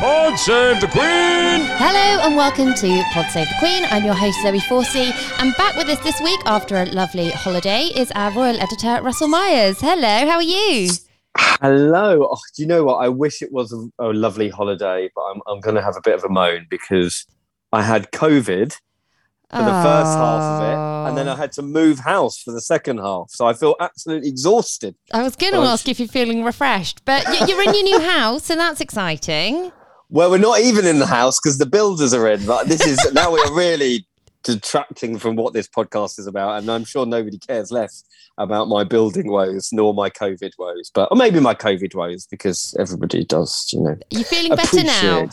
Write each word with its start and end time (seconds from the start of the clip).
Pod 0.00 0.38
save 0.38 0.80
the 0.80 0.86
Queen! 0.86 1.60
Hello 1.76 2.24
and 2.26 2.34
welcome 2.34 2.72
to 2.72 3.02
Pod 3.12 3.30
Save 3.30 3.46
the 3.50 3.54
Queen. 3.58 3.84
I'm 3.90 4.02
your 4.02 4.14
host 4.14 4.40
Zoe 4.40 4.58
Forsey, 4.60 5.12
and 5.38 5.54
back 5.56 5.76
with 5.76 5.90
us 5.90 5.98
this 5.98 6.18
week 6.22 6.40
after 6.46 6.76
a 6.76 6.86
lovely 6.86 7.28
holiday 7.28 7.82
is 7.94 8.10
our 8.12 8.32
royal 8.32 8.58
editor 8.58 9.02
Russell 9.02 9.28
Myers. 9.28 9.78
Hello, 9.78 10.26
how 10.26 10.36
are 10.36 10.42
you? 10.42 10.88
Hello. 11.36 12.28
Oh, 12.32 12.38
do 12.56 12.62
you 12.62 12.66
know 12.66 12.82
what? 12.84 12.94
I 12.94 13.10
wish 13.10 13.42
it 13.42 13.52
was 13.52 13.74
a, 13.74 13.90
a 14.02 14.08
lovely 14.14 14.48
holiday, 14.48 15.10
but 15.14 15.20
I'm, 15.20 15.42
I'm 15.46 15.60
going 15.60 15.76
to 15.76 15.82
have 15.82 15.98
a 15.98 16.02
bit 16.02 16.14
of 16.14 16.24
a 16.24 16.30
moan 16.30 16.66
because 16.70 17.26
I 17.70 17.82
had 17.82 18.10
COVID 18.10 18.72
for 19.50 19.58
the 19.58 19.82
first 19.82 20.16
half 20.16 20.42
of 20.42 20.62
it, 20.62 21.08
and 21.10 21.18
then 21.18 21.28
I 21.28 21.36
had 21.36 21.52
to 21.52 21.62
move 21.62 21.98
house 21.98 22.40
for 22.40 22.52
the 22.52 22.62
second 22.62 23.00
half. 23.00 23.26
So 23.32 23.46
I 23.46 23.52
feel 23.52 23.76
absolutely 23.78 24.30
exhausted. 24.30 24.94
I 25.12 25.22
was 25.22 25.36
going 25.36 25.52
to 25.52 25.58
ask 25.58 25.86
if 25.90 25.98
you're 26.00 26.08
feeling 26.08 26.42
refreshed, 26.42 27.04
but 27.04 27.26
you're 27.46 27.60
in 27.60 27.74
your 27.74 27.82
new 27.82 28.00
house, 28.08 28.48
and 28.48 28.58
that's 28.58 28.80
exciting. 28.80 29.72
Well, 30.10 30.30
we're 30.30 30.38
not 30.38 30.60
even 30.60 30.86
in 30.86 30.98
the 30.98 31.06
house 31.06 31.38
because 31.38 31.58
the 31.58 31.66
builders 31.66 32.12
are 32.12 32.28
in. 32.28 32.44
But 32.44 32.66
this 32.66 32.84
is 32.84 32.98
now 33.12 33.32
we're 33.32 33.54
really 33.54 34.06
detracting 34.42 35.18
from 35.18 35.36
what 35.36 35.52
this 35.52 35.68
podcast 35.68 36.18
is 36.18 36.26
about, 36.26 36.58
and 36.58 36.70
I'm 36.70 36.84
sure 36.84 37.06
nobody 37.06 37.38
cares 37.38 37.70
less 37.70 38.04
about 38.38 38.68
my 38.68 38.84
building 38.84 39.30
woes 39.30 39.68
nor 39.72 39.94
my 39.94 40.10
COVID 40.10 40.52
woes, 40.58 40.90
but 40.94 41.08
or 41.10 41.16
maybe 41.16 41.40
my 41.40 41.54
COVID 41.54 41.94
woes 41.94 42.26
because 42.26 42.74
everybody 42.78 43.24
does, 43.24 43.68
you 43.72 43.80
know. 43.80 43.96
You're 44.10 44.24
feeling 44.24 44.56
better 44.56 44.82
now. 44.82 45.28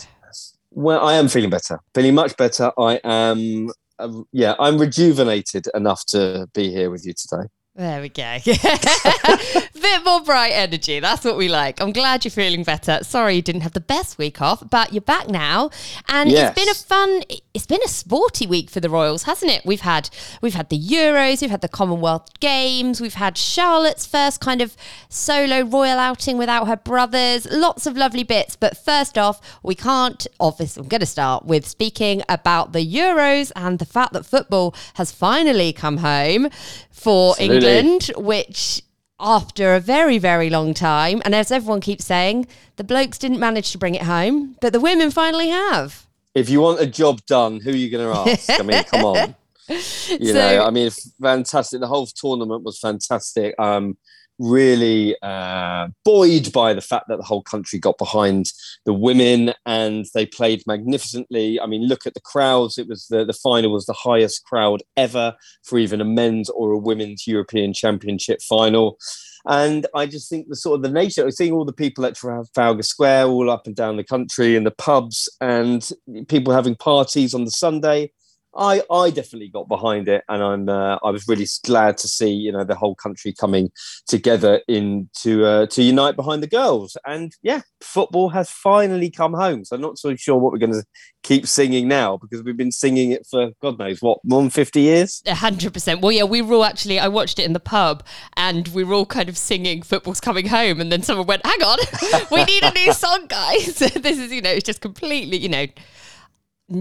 Well, 0.71 1.03
I 1.03 1.15
am 1.15 1.27
feeling 1.27 1.49
better, 1.49 1.79
feeling 1.95 2.13
much 2.13 2.37
better. 2.37 2.71
I 2.77 2.99
am, 3.03 3.71
uh, 3.97 4.21
yeah, 4.31 4.53
I'm 4.59 4.77
rejuvenated 4.77 5.67
enough 5.73 6.05
to 6.07 6.47
be 6.53 6.69
here 6.69 6.91
with 6.91 7.05
you 7.05 7.13
today. 7.13 7.47
There 7.75 8.01
we 8.01 8.09
go. 8.09 8.37
Bit 9.81 10.03
more 10.05 10.21
bright 10.21 10.49
energy. 10.53 10.99
That's 10.99 11.23
what 11.23 11.37
we 11.37 11.47
like. 11.49 11.79
I'm 11.81 11.91
glad 11.91 12.25
you're 12.25 12.31
feeling 12.31 12.63
better. 12.63 12.99
Sorry 13.03 13.35
you 13.35 13.41
didn't 13.41 13.61
have 13.61 13.73
the 13.73 13.79
best 13.79 14.17
week 14.17 14.41
off, 14.41 14.63
but 14.69 14.91
you're 14.91 15.01
back 15.01 15.27
now. 15.29 15.69
And 16.09 16.29
Yes. 16.31 16.49
it's 16.57 16.59
been 16.65 16.69
a 16.69 16.73
fun 16.73 17.23
it's 17.53 17.65
been 17.65 17.81
a 17.83 17.87
sporty 17.87 18.45
week 18.45 18.69
for 18.69 18.79
the 18.79 18.89
Royals, 18.89 19.23
hasn't 19.23 19.51
it? 19.51 19.65
We've 19.65 19.81
had 19.81 20.09
we've 20.41 20.53
had 20.53 20.69
the 20.69 20.79
Euros, 20.79 21.41
we've 21.41 21.49
had 21.51 21.61
the 21.61 21.67
Commonwealth 21.69 22.39
Games, 22.39 22.99
we've 23.01 23.15
had 23.15 23.37
Charlotte's 23.37 24.05
first 24.05 24.41
kind 24.41 24.61
of 24.61 24.75
solo 25.09 25.61
royal 25.61 25.99
outing 25.99 26.37
without 26.37 26.67
her 26.67 26.77
brothers. 26.77 27.47
Lots 27.51 27.85
of 27.85 27.95
lovely 27.97 28.23
bits. 28.23 28.55
But 28.55 28.77
first 28.77 29.17
off, 29.17 29.59
we 29.63 29.75
can't 29.75 30.25
obviously 30.39 30.81
I'm 30.83 30.87
gonna 30.89 31.05
start 31.05 31.45
with 31.45 31.67
speaking 31.67 32.23
about 32.29 32.73
the 32.73 32.85
Euros 32.85 33.51
and 33.55 33.79
the 33.79 33.85
fact 33.85 34.13
that 34.13 34.25
football 34.25 34.75
has 34.95 35.11
finally 35.11 35.71
come 35.73 35.97
home 35.97 36.49
for 36.91 37.31
Absolutely. 37.39 37.55
England, 37.77 38.11
which 38.17 38.81
after 39.19 39.73
a 39.75 39.79
very, 39.79 40.17
very 40.17 40.49
long 40.49 40.73
time, 40.73 41.21
and 41.25 41.33
as 41.33 41.51
everyone 41.51 41.81
keeps 41.81 42.05
saying, 42.05 42.47
the 42.75 42.83
blokes 42.83 43.17
didn't 43.17 43.39
manage 43.39 43.71
to 43.71 43.77
bring 43.77 43.95
it 43.95 44.03
home, 44.03 44.55
but 44.61 44.73
the 44.73 44.79
women 44.79 45.11
finally 45.11 45.49
have. 45.49 46.05
If 46.35 46.49
you 46.49 46.61
want 46.61 46.79
a 46.79 46.85
job 46.85 47.25
done, 47.25 47.59
who 47.59 47.71
are 47.71 47.75
you 47.75 47.89
going 47.89 48.13
to 48.13 48.31
ask? 48.31 48.49
I 48.59 48.63
mean, 48.63 48.83
come 48.83 49.05
on. 49.05 49.35
You 49.69 49.79
So- 49.81 50.33
know, 50.33 50.65
I 50.65 50.69
mean, 50.69 50.89
fantastic. 51.21 51.81
The 51.81 51.87
whole 51.87 52.05
tournament 52.05 52.63
was 52.63 52.79
fantastic. 52.79 53.53
Um, 53.59 53.97
really 54.39 55.15
uh, 55.21 55.87
buoyed 56.05 56.51
by 56.51 56.73
the 56.73 56.81
fact 56.81 57.05
that 57.07 57.17
the 57.17 57.23
whole 57.23 57.43
country 57.43 57.79
got 57.79 57.97
behind 57.97 58.51
the 58.85 58.93
women 58.93 59.53
and 59.65 60.05
they 60.13 60.25
played 60.25 60.63
magnificently. 60.67 61.59
I 61.59 61.65
mean, 61.65 61.87
look 61.87 62.05
at 62.05 62.13
the 62.13 62.21
crowds. 62.21 62.77
It 62.77 62.87
was 62.87 63.07
the, 63.07 63.25
the 63.25 63.33
final 63.33 63.71
was 63.71 63.85
the 63.85 63.93
highest 63.93 64.43
crowd 64.45 64.81
ever 64.95 65.35
for 65.63 65.79
even 65.79 66.01
a 66.01 66.05
men's 66.05 66.49
or 66.49 66.71
a 66.71 66.77
women's 66.77 67.27
European 67.27 67.73
Championship 67.73 68.41
final. 68.41 68.97
And 69.45 69.87
I 69.95 70.05
just 70.05 70.29
think 70.29 70.49
the 70.49 70.55
sort 70.55 70.75
of 70.75 70.81
the 70.81 70.89
nature, 70.89 71.25
of 71.25 71.33
seeing 71.33 71.53
all 71.53 71.63
the 71.63 71.71
people 71.71 72.05
at 72.05 72.15
Trafalgar 72.15 72.83
Square, 72.83 73.27
all 73.27 73.49
up 73.49 73.65
and 73.65 73.75
down 73.75 73.95
the 73.95 74.03
country, 74.03 74.57
in 74.57 74.65
the 74.65 74.71
pubs, 74.71 75.29
and 75.39 75.89
people 76.27 76.53
having 76.53 76.75
parties 76.75 77.33
on 77.33 77.45
the 77.45 77.51
Sunday. 77.51 78.11
I, 78.57 78.81
I 78.91 79.11
definitely 79.11 79.49
got 79.49 79.67
behind 79.67 80.07
it, 80.07 80.23
and 80.27 80.43
I'm 80.43 80.69
uh, 80.69 80.97
I 81.03 81.11
was 81.11 81.27
really 81.27 81.47
glad 81.63 81.97
to 81.99 82.07
see 82.07 82.31
you 82.31 82.51
know 82.51 82.63
the 82.63 82.75
whole 82.75 82.95
country 82.95 83.33
coming 83.33 83.69
together 84.07 84.61
in 84.67 85.09
to 85.19 85.45
uh, 85.45 85.65
to 85.67 85.83
unite 85.83 86.15
behind 86.15 86.41
the 86.41 86.47
girls. 86.47 86.97
And 87.05 87.31
yeah, 87.43 87.61
football 87.81 88.29
has 88.29 88.49
finally 88.49 89.11
come 89.11 89.33
home. 89.33 89.63
So 89.63 89.75
I'm 89.75 89.81
not 89.81 89.99
so 89.99 90.15
sure 90.15 90.37
what 90.37 90.51
we're 90.51 90.59
going 90.59 90.73
to 90.73 90.83
keep 91.23 91.47
singing 91.47 91.87
now 91.87 92.17
because 92.17 92.43
we've 92.43 92.57
been 92.57 92.71
singing 92.71 93.11
it 93.11 93.27
for 93.29 93.51
God 93.61 93.77
knows 93.77 94.01
what 94.01 94.19
more 94.23 94.41
than 94.41 94.49
fifty 94.49 94.81
years. 94.81 95.21
Hundred 95.27 95.73
percent. 95.73 96.01
Well, 96.01 96.11
yeah, 96.11 96.23
we 96.23 96.41
were 96.41 96.55
all 96.55 96.65
actually. 96.65 96.99
I 96.99 97.07
watched 97.07 97.37
it 97.39 97.43
in 97.43 97.53
the 97.53 97.59
pub, 97.59 98.03
and 98.35 98.67
we 98.69 98.83
were 98.83 98.95
all 98.95 99.05
kind 99.05 99.29
of 99.29 99.37
singing 99.37 99.83
"Football's 99.83 100.19
Coming 100.19 100.47
Home," 100.47 100.81
and 100.81 100.91
then 100.91 101.03
someone 101.03 101.27
went, 101.27 101.45
"Hang 101.45 101.61
on, 101.61 101.77
we 102.31 102.43
need 102.45 102.63
a 102.63 102.71
new 102.71 102.91
song, 102.93 103.27
guys." 103.27 103.75
this 103.77 104.17
is, 104.17 104.31
you 104.31 104.41
know, 104.41 104.49
it's 104.49 104.65
just 104.65 104.81
completely, 104.81 105.37
you 105.37 105.49
know, 105.49 105.67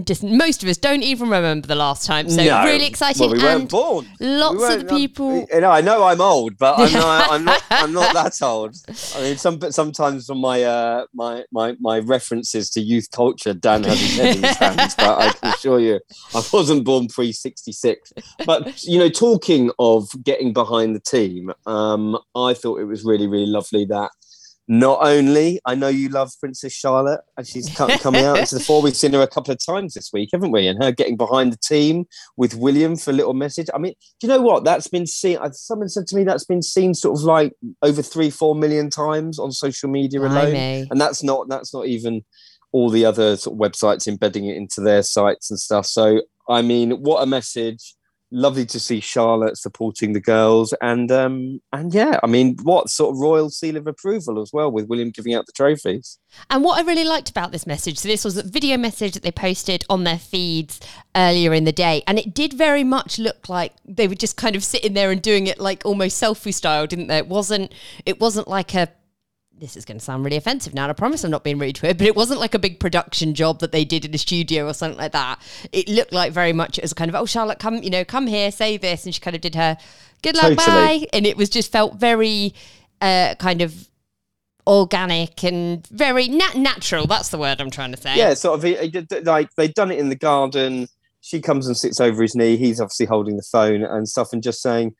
just 0.03 0.21
most 0.21 0.63
of 0.63 0.69
us 0.69 0.75
don't 0.77 1.01
even 1.01 1.29
remember 1.29 1.65
the 1.65 1.75
last 1.75 2.05
time. 2.05 2.29
So 2.29 2.43
No. 2.43 2.65
really 2.65 2.85
exciting, 2.85 3.21
Well, 3.21 3.31
we 3.37 3.41
weren't 3.41 3.61
and 3.61 3.69
born. 3.69 4.07
lots 4.19 4.59
We 4.59 4.75
of 4.75 4.87
people. 4.89 5.47
You 5.53 5.61
know, 5.61 5.71
I 5.71 5.79
know 5.81 6.03
I'm 6.03 6.19
old, 6.19 6.57
but 6.57 6.77
I'm 6.77 6.91
not. 6.91 7.31
I'm 7.31 7.43
not. 7.45 7.63
I'm 7.71 7.93
not 7.93 8.13
that 8.13 8.41
old. 8.45 8.75
I 9.15 9.21
mean, 9.21 9.37
some 9.37 9.59
sometimes 9.71 10.29
on 10.29 10.39
my 10.41 10.63
uh, 10.63 11.05
my 11.13 11.43
my 11.53 11.75
my 11.79 11.99
references 11.99 12.69
to 12.71 12.81
youth 12.81 13.09
culture, 13.11 13.53
Dan 13.53 13.85
has 13.85 13.99
his 13.99 14.17
head 14.17 14.35
in 14.35 14.43
his 14.43 14.57
hands. 14.57 14.95
But 14.95 15.19
I 15.19 15.29
can 15.31 15.53
assure 15.53 15.79
you, 15.79 15.99
I 16.35 16.43
wasn't 16.51 16.83
born 16.83 17.07
pre 17.07 17.31
'66. 17.31 18.11
But 18.45 18.83
you 18.83 18.99
know, 18.99 19.09
talking 19.09 19.71
of 19.79 20.09
getting 20.23 20.51
behind 20.51 20.95
the 20.95 20.99
team, 20.99 21.53
um, 21.65 22.17
I 22.35 22.53
thought 22.53 22.81
it 22.81 22.85
was 22.85 23.05
really 23.05 23.27
really 23.27 23.45
lovely 23.47 23.85
that. 23.85 24.11
Not 24.69 24.99
only 25.01 25.59
I 25.65 25.75
know 25.75 25.87
you 25.87 26.09
love 26.09 26.31
Princess 26.41 26.73
Charlotte, 26.73 27.21
and 27.37 27.47
she's 27.47 27.73
co- 27.75 27.87
coming 27.99 28.25
out 28.25 28.37
into 28.37 28.55
the 28.55 28.61
fore. 28.61 28.81
We've 28.81 28.95
seen 28.95 29.13
her 29.13 29.21
a 29.21 29.27
couple 29.27 29.53
of 29.53 29.59
times 29.65 29.93
this 29.93 30.09
week, 30.11 30.29
haven't 30.33 30.51
we? 30.51 30.67
And 30.67 30.83
her 30.83 30.91
getting 30.91 31.15
behind 31.15 31.53
the 31.53 31.57
team 31.57 32.05
with 32.35 32.53
William 32.53 32.97
for 32.97 33.11
a 33.11 33.13
little 33.13 33.33
message. 33.33 33.67
I 33.73 33.77
mean, 33.77 33.93
do 34.19 34.27
you 34.27 34.33
know 34.33 34.41
what? 34.41 34.65
That's 34.65 34.87
been 34.89 35.07
seen. 35.07 35.37
uh, 35.37 35.51
Someone 35.51 35.87
said 35.87 36.05
to 36.07 36.15
me 36.17 36.23
that's 36.25 36.43
been 36.45 36.61
seen 36.61 36.93
sort 36.93 37.17
of 37.17 37.23
like 37.23 37.53
over 37.81 38.01
three, 38.01 38.29
four 38.29 38.55
million 38.55 38.89
times 38.89 39.39
on 39.39 39.51
social 39.53 39.89
media 39.89 40.19
alone, 40.19 40.51
and 40.91 40.99
that's 40.99 41.23
not 41.23 41.47
that's 41.47 41.73
not 41.73 41.85
even 41.87 42.25
all 42.73 42.89
the 42.89 43.05
other 43.05 43.37
sort 43.37 43.53
of 43.55 43.59
websites 43.71 44.05
embedding 44.07 44.45
it 44.45 44.57
into 44.57 44.81
their 44.81 45.01
sites 45.01 45.49
and 45.49 45.57
stuff. 45.57 45.85
So, 45.85 46.21
I 46.49 46.61
mean, 46.61 46.91
what 47.01 47.23
a 47.23 47.25
message! 47.25 47.95
Lovely 48.29 48.65
to 48.65 48.79
see 48.79 48.99
Charlotte 48.99 49.57
supporting 49.57 50.11
the 50.11 50.19
girls, 50.19 50.73
and 50.81 51.09
um, 51.13 51.61
and 51.71 51.93
yeah, 51.93 52.19
I 52.21 52.27
mean, 52.27 52.57
what 52.63 52.89
sort 52.89 53.15
of 53.15 53.21
royal 53.21 53.49
seal 53.49 53.77
of 53.77 53.87
approval 53.87 54.41
as 54.41 54.51
well 54.51 54.69
with 54.69 54.89
William 54.89 55.11
giving 55.11 55.33
out 55.33 55.45
the 55.45 55.53
trophies. 55.53 56.19
And 56.49 56.61
what 56.61 56.77
I 56.77 56.85
really 56.85 57.05
liked 57.05 57.29
about 57.29 57.53
this 57.53 57.65
message, 57.65 57.97
so 57.97 58.09
this 58.09 58.25
was 58.25 58.35
a 58.35 58.43
video 58.43 58.75
message 58.75 59.13
that 59.13 59.23
they 59.23 59.31
posted 59.31 59.85
on 59.89 60.03
their 60.03 60.19
feeds 60.19 60.81
earlier 61.15 61.53
in 61.53 61.63
the 61.63 61.71
day, 61.71 62.03
and 62.05 62.19
it 62.19 62.33
did 62.33 62.51
very 62.51 62.83
much 62.83 63.17
look 63.17 63.47
like 63.47 63.71
they 63.85 64.09
were 64.09 64.15
just 64.15 64.35
kind 64.35 64.57
of 64.57 64.63
sitting 64.63 64.93
there 64.93 65.09
and 65.09 65.21
doing 65.21 65.47
it 65.47 65.57
like 65.57 65.85
almost 65.85 66.21
selfie 66.21 66.53
style, 66.53 66.85
didn't 66.85 67.07
they? 67.07 67.19
It 67.19 67.29
wasn't. 67.29 67.71
It 68.05 68.19
wasn't 68.19 68.49
like 68.49 68.73
a. 68.75 68.89
This 69.59 69.75
is 69.75 69.85
going 69.85 69.97
to 69.97 70.03
sound 70.05 70.23
really 70.23 70.37
offensive 70.37 70.75
now. 70.75 70.83
And 70.83 70.91
I 70.91 70.93
promise 70.93 71.23
I'm 71.23 71.31
not 71.31 71.43
being 71.43 71.57
rude 71.57 71.75
to 71.77 71.89
it, 71.89 71.97
but 71.97 72.05
it 72.05 72.15
wasn't 72.15 72.39
like 72.39 72.53
a 72.53 72.59
big 72.59 72.79
production 72.79 73.33
job 73.33 73.59
that 73.61 73.71
they 73.71 73.83
did 73.83 74.05
in 74.05 74.13
a 74.13 74.17
studio 74.19 74.67
or 74.67 74.73
something 74.73 74.99
like 74.99 75.13
that. 75.13 75.39
It 75.71 75.89
looked 75.89 76.13
like 76.13 76.31
very 76.31 76.53
much 76.53 76.77
it 76.77 76.83
was 76.83 76.93
kind 76.93 77.09
of, 77.09 77.15
oh, 77.15 77.25
Charlotte, 77.25 77.57
come, 77.57 77.77
you 77.81 77.89
know, 77.89 78.05
come 78.05 78.27
here, 78.27 78.51
say 78.51 78.77
this, 78.77 79.05
and 79.05 79.15
she 79.15 79.19
kind 79.19 79.35
of 79.35 79.41
did 79.41 79.55
her 79.55 79.75
good 80.21 80.35
luck, 80.35 80.57
Totally. 80.57 80.65
bye, 80.65 81.07
and 81.11 81.25
it 81.25 81.37
was 81.37 81.49
just 81.49 81.71
felt 81.71 81.95
very 81.95 82.53
uh, 83.01 83.33
kind 83.39 83.63
of 83.63 83.87
organic 84.67 85.43
and 85.43 85.87
very 85.87 86.27
nat- 86.27 86.55
natural. 86.55 87.07
That's 87.07 87.29
the 87.29 87.37
word 87.37 87.59
I'm 87.59 87.71
trying 87.71 87.91
to 87.93 87.97
say. 88.01 88.15
Yeah, 88.15 88.33
sort 88.35 88.59
of 88.59 88.63
he- 88.63 88.77
he 88.77 88.89
did- 88.89 89.25
like 89.25 89.49
they'd 89.55 89.73
done 89.73 89.91
it 89.91 89.97
in 89.99 90.09
the 90.09 90.15
garden. 90.15 90.87
She 91.21 91.41
comes 91.41 91.67
and 91.67 91.75
sits 91.75 91.99
over 91.99 92.21
his 92.21 92.35
knee. 92.35 92.57
He's 92.57 92.79
obviously 92.79 93.07
holding 93.07 93.37
the 93.37 93.47
phone 93.51 93.83
and 93.83 94.07
stuff, 94.07 94.33
and 94.33 94.43
just 94.43 94.61
saying. 94.61 94.93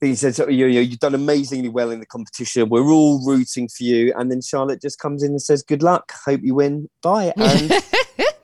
He 0.00 0.14
says, 0.14 0.38
"You 0.38 0.66
you- 0.66 0.80
you've 0.80 0.98
done 0.98 1.14
amazingly 1.14 1.68
well 1.68 1.90
in 1.90 2.00
the 2.00 2.06
competition. 2.06 2.68
We're 2.68 2.90
all 2.90 3.24
rooting 3.26 3.68
for 3.68 3.84
you." 3.84 4.12
And 4.16 4.30
then 4.30 4.40
Charlotte 4.40 4.80
just 4.80 4.98
comes 4.98 5.22
in 5.22 5.30
and 5.30 5.42
says, 5.42 5.62
"Good 5.62 5.82
luck. 5.82 6.12
Hope 6.24 6.40
you 6.42 6.54
win. 6.54 6.88
Bye." 7.02 7.32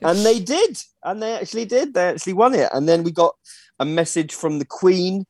And 0.02 0.18
and 0.18 0.18
they 0.26 0.38
did, 0.38 0.78
and 1.04 1.22
they 1.22 1.32
actually 1.34 1.64
did. 1.64 1.94
They 1.94 2.08
actually 2.08 2.34
won 2.34 2.54
it. 2.54 2.68
And 2.72 2.86
then 2.88 3.02
we 3.02 3.10
got 3.10 3.34
a 3.80 3.84
message 3.84 4.34
from 4.34 4.58
the 4.58 4.66
Queen 4.66 5.24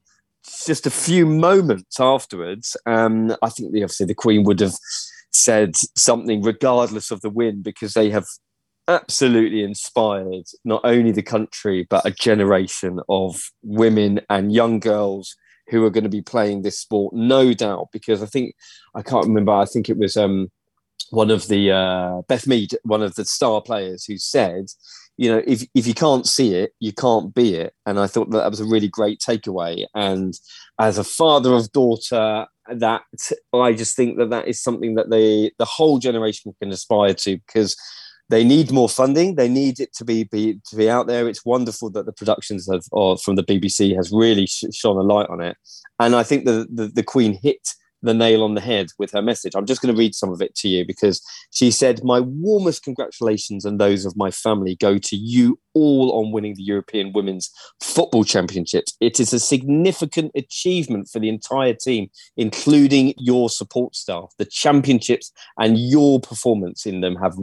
just 0.67 0.87
a 0.87 0.90
few 0.90 1.25
moments 1.26 1.99
afterwards. 2.00 2.76
Um, 2.87 3.37
I 3.43 3.49
think 3.49 3.72
the, 3.72 3.82
obviously 3.84 4.06
the 4.06 4.14
Queen 4.14 4.43
would 4.44 4.61
have 4.61 4.75
said 5.32 5.76
something 5.96 6.43
regardless 6.43 7.11
of 7.11 7.20
the 7.20 7.31
win 7.31 7.62
because 7.62 7.93
they 7.94 8.11
have 8.11 8.26
absolutely 8.88 9.62
inspired 9.62 10.44
not 10.64 10.81
only 10.84 11.11
the 11.12 11.22
country 11.22 11.87
but 11.90 12.06
a 12.06 12.11
generation 12.11 13.00
of 13.08 13.40
women 13.62 14.20
and 14.31 14.52
young 14.52 14.79
girls 14.79 15.34
who 15.68 15.84
are 15.84 15.90
going 15.90 16.04
to 16.04 16.10
be 16.10 16.22
playing 16.22 16.62
this 16.62 16.78
sport 16.78 17.14
no 17.14 17.52
doubt 17.52 17.88
because 17.92 18.22
i 18.22 18.26
think 18.26 18.54
i 18.94 19.02
can't 19.02 19.26
remember 19.26 19.52
i 19.52 19.64
think 19.64 19.88
it 19.88 19.98
was 19.98 20.16
um, 20.16 20.50
one 21.10 21.30
of 21.30 21.48
the 21.48 21.70
uh, 21.70 22.22
beth 22.28 22.46
mead 22.46 22.76
one 22.82 23.02
of 23.02 23.14
the 23.14 23.24
star 23.24 23.60
players 23.60 24.04
who 24.04 24.18
said 24.18 24.66
you 25.16 25.30
know 25.30 25.42
if, 25.46 25.64
if 25.74 25.86
you 25.86 25.94
can't 25.94 26.26
see 26.26 26.54
it 26.54 26.72
you 26.80 26.92
can't 26.92 27.34
be 27.34 27.54
it. 27.54 27.72
And 27.86 27.98
i 27.98 28.06
thought 28.06 28.30
that, 28.30 28.38
that 28.38 28.50
was 28.50 28.60
a 28.60 28.64
really 28.64 28.88
great 28.88 29.20
takeaway. 29.20 29.86
And 29.94 30.34
as 30.78 30.98
a 30.98 31.04
father 31.04 31.54
of 31.54 31.72
daughter 31.72 32.46
that 32.69 33.02
i 33.54 33.72
just 33.72 33.94
think 33.94 34.19
that 34.19 34.30
that 34.30 34.48
is 34.48 34.60
something 34.60 34.96
that 34.96 35.08
they 35.08 35.52
the 35.58 35.64
whole 35.64 35.98
generation 35.98 36.52
can 36.60 36.72
aspire 36.72 37.14
to 37.14 37.38
because 37.38 37.76
they 38.28 38.44
need 38.44 38.73
more 38.73 38.88
funding. 38.88 39.37
They 39.37 39.49
need 39.49 39.78
it 39.81 39.94
to 39.94 40.05
be, 40.05 40.25
be 40.25 40.61
to 40.69 40.76
be 40.76 40.90
out 40.90 41.06
there. 41.06 41.28
It's 41.28 41.44
wonderful 41.44 41.90
that 41.90 42.06
the 42.06 42.12
productions 42.12 42.69
of 42.69 43.23
from 43.23 43.37
the 43.37 43.44
BBC 43.44 43.94
has 43.94 44.11
really 44.12 44.46
sh- 44.46 44.64
shone 44.73 44.96
a 44.96 45.02
light 45.02 45.28
on 45.28 45.40
it, 45.40 45.56
and 46.00 46.14
I 46.17 46.23
think 46.23 46.44
the, 46.44 46.67
the 46.73 46.88
the 46.88 47.02
Queen 47.02 47.38
hit 47.40 47.69
the 48.02 48.14
nail 48.14 48.43
on 48.43 48.54
the 48.54 48.60
head 48.60 48.88
with 48.98 49.12
her 49.12 49.22
message. 49.22 49.54
I'm 49.54 49.66
just 49.66 49.82
going 49.82 49.94
to 49.94 49.98
read 49.98 50.14
some 50.14 50.31
of 50.31 50.40
it 50.40 50.54
to 50.56 50.69
you 50.69 50.84
because 50.84 51.22
she 51.50 51.70
said, 51.70 52.04
My 52.04 52.20
warmest 52.20 52.82
congratulations 52.82 53.64
and 53.64 53.81
those 53.81 54.04
of 54.04 54.16
my 54.16 54.31
family 54.31 54.76
go 54.76 54.98
to 54.98 55.16
you 55.16 55.58
all 55.75 56.12
on 56.12 56.32
winning 56.32 56.54
the 56.54 56.62
European 56.62 57.12
Women's 57.12 57.50
Football 57.82 58.25
Championships. 58.25 58.96
It 59.00 59.20
is 59.20 59.32
a 59.32 59.40
significant 59.40 60.32
achievement 60.34 61.08
for 61.08 61.19
the 61.19 61.28
entire 61.28 61.75
team, 61.75 62.08
including 62.37 63.14
your 63.19 63.50
support 63.50 63.94
staff. 63.94 64.32
The 64.38 64.46
championships 64.46 65.32
and 65.58 65.78
your 65.78 66.20
performance 66.20 66.87
in 66.87 67.00
them 67.00 67.16
have 67.16 67.34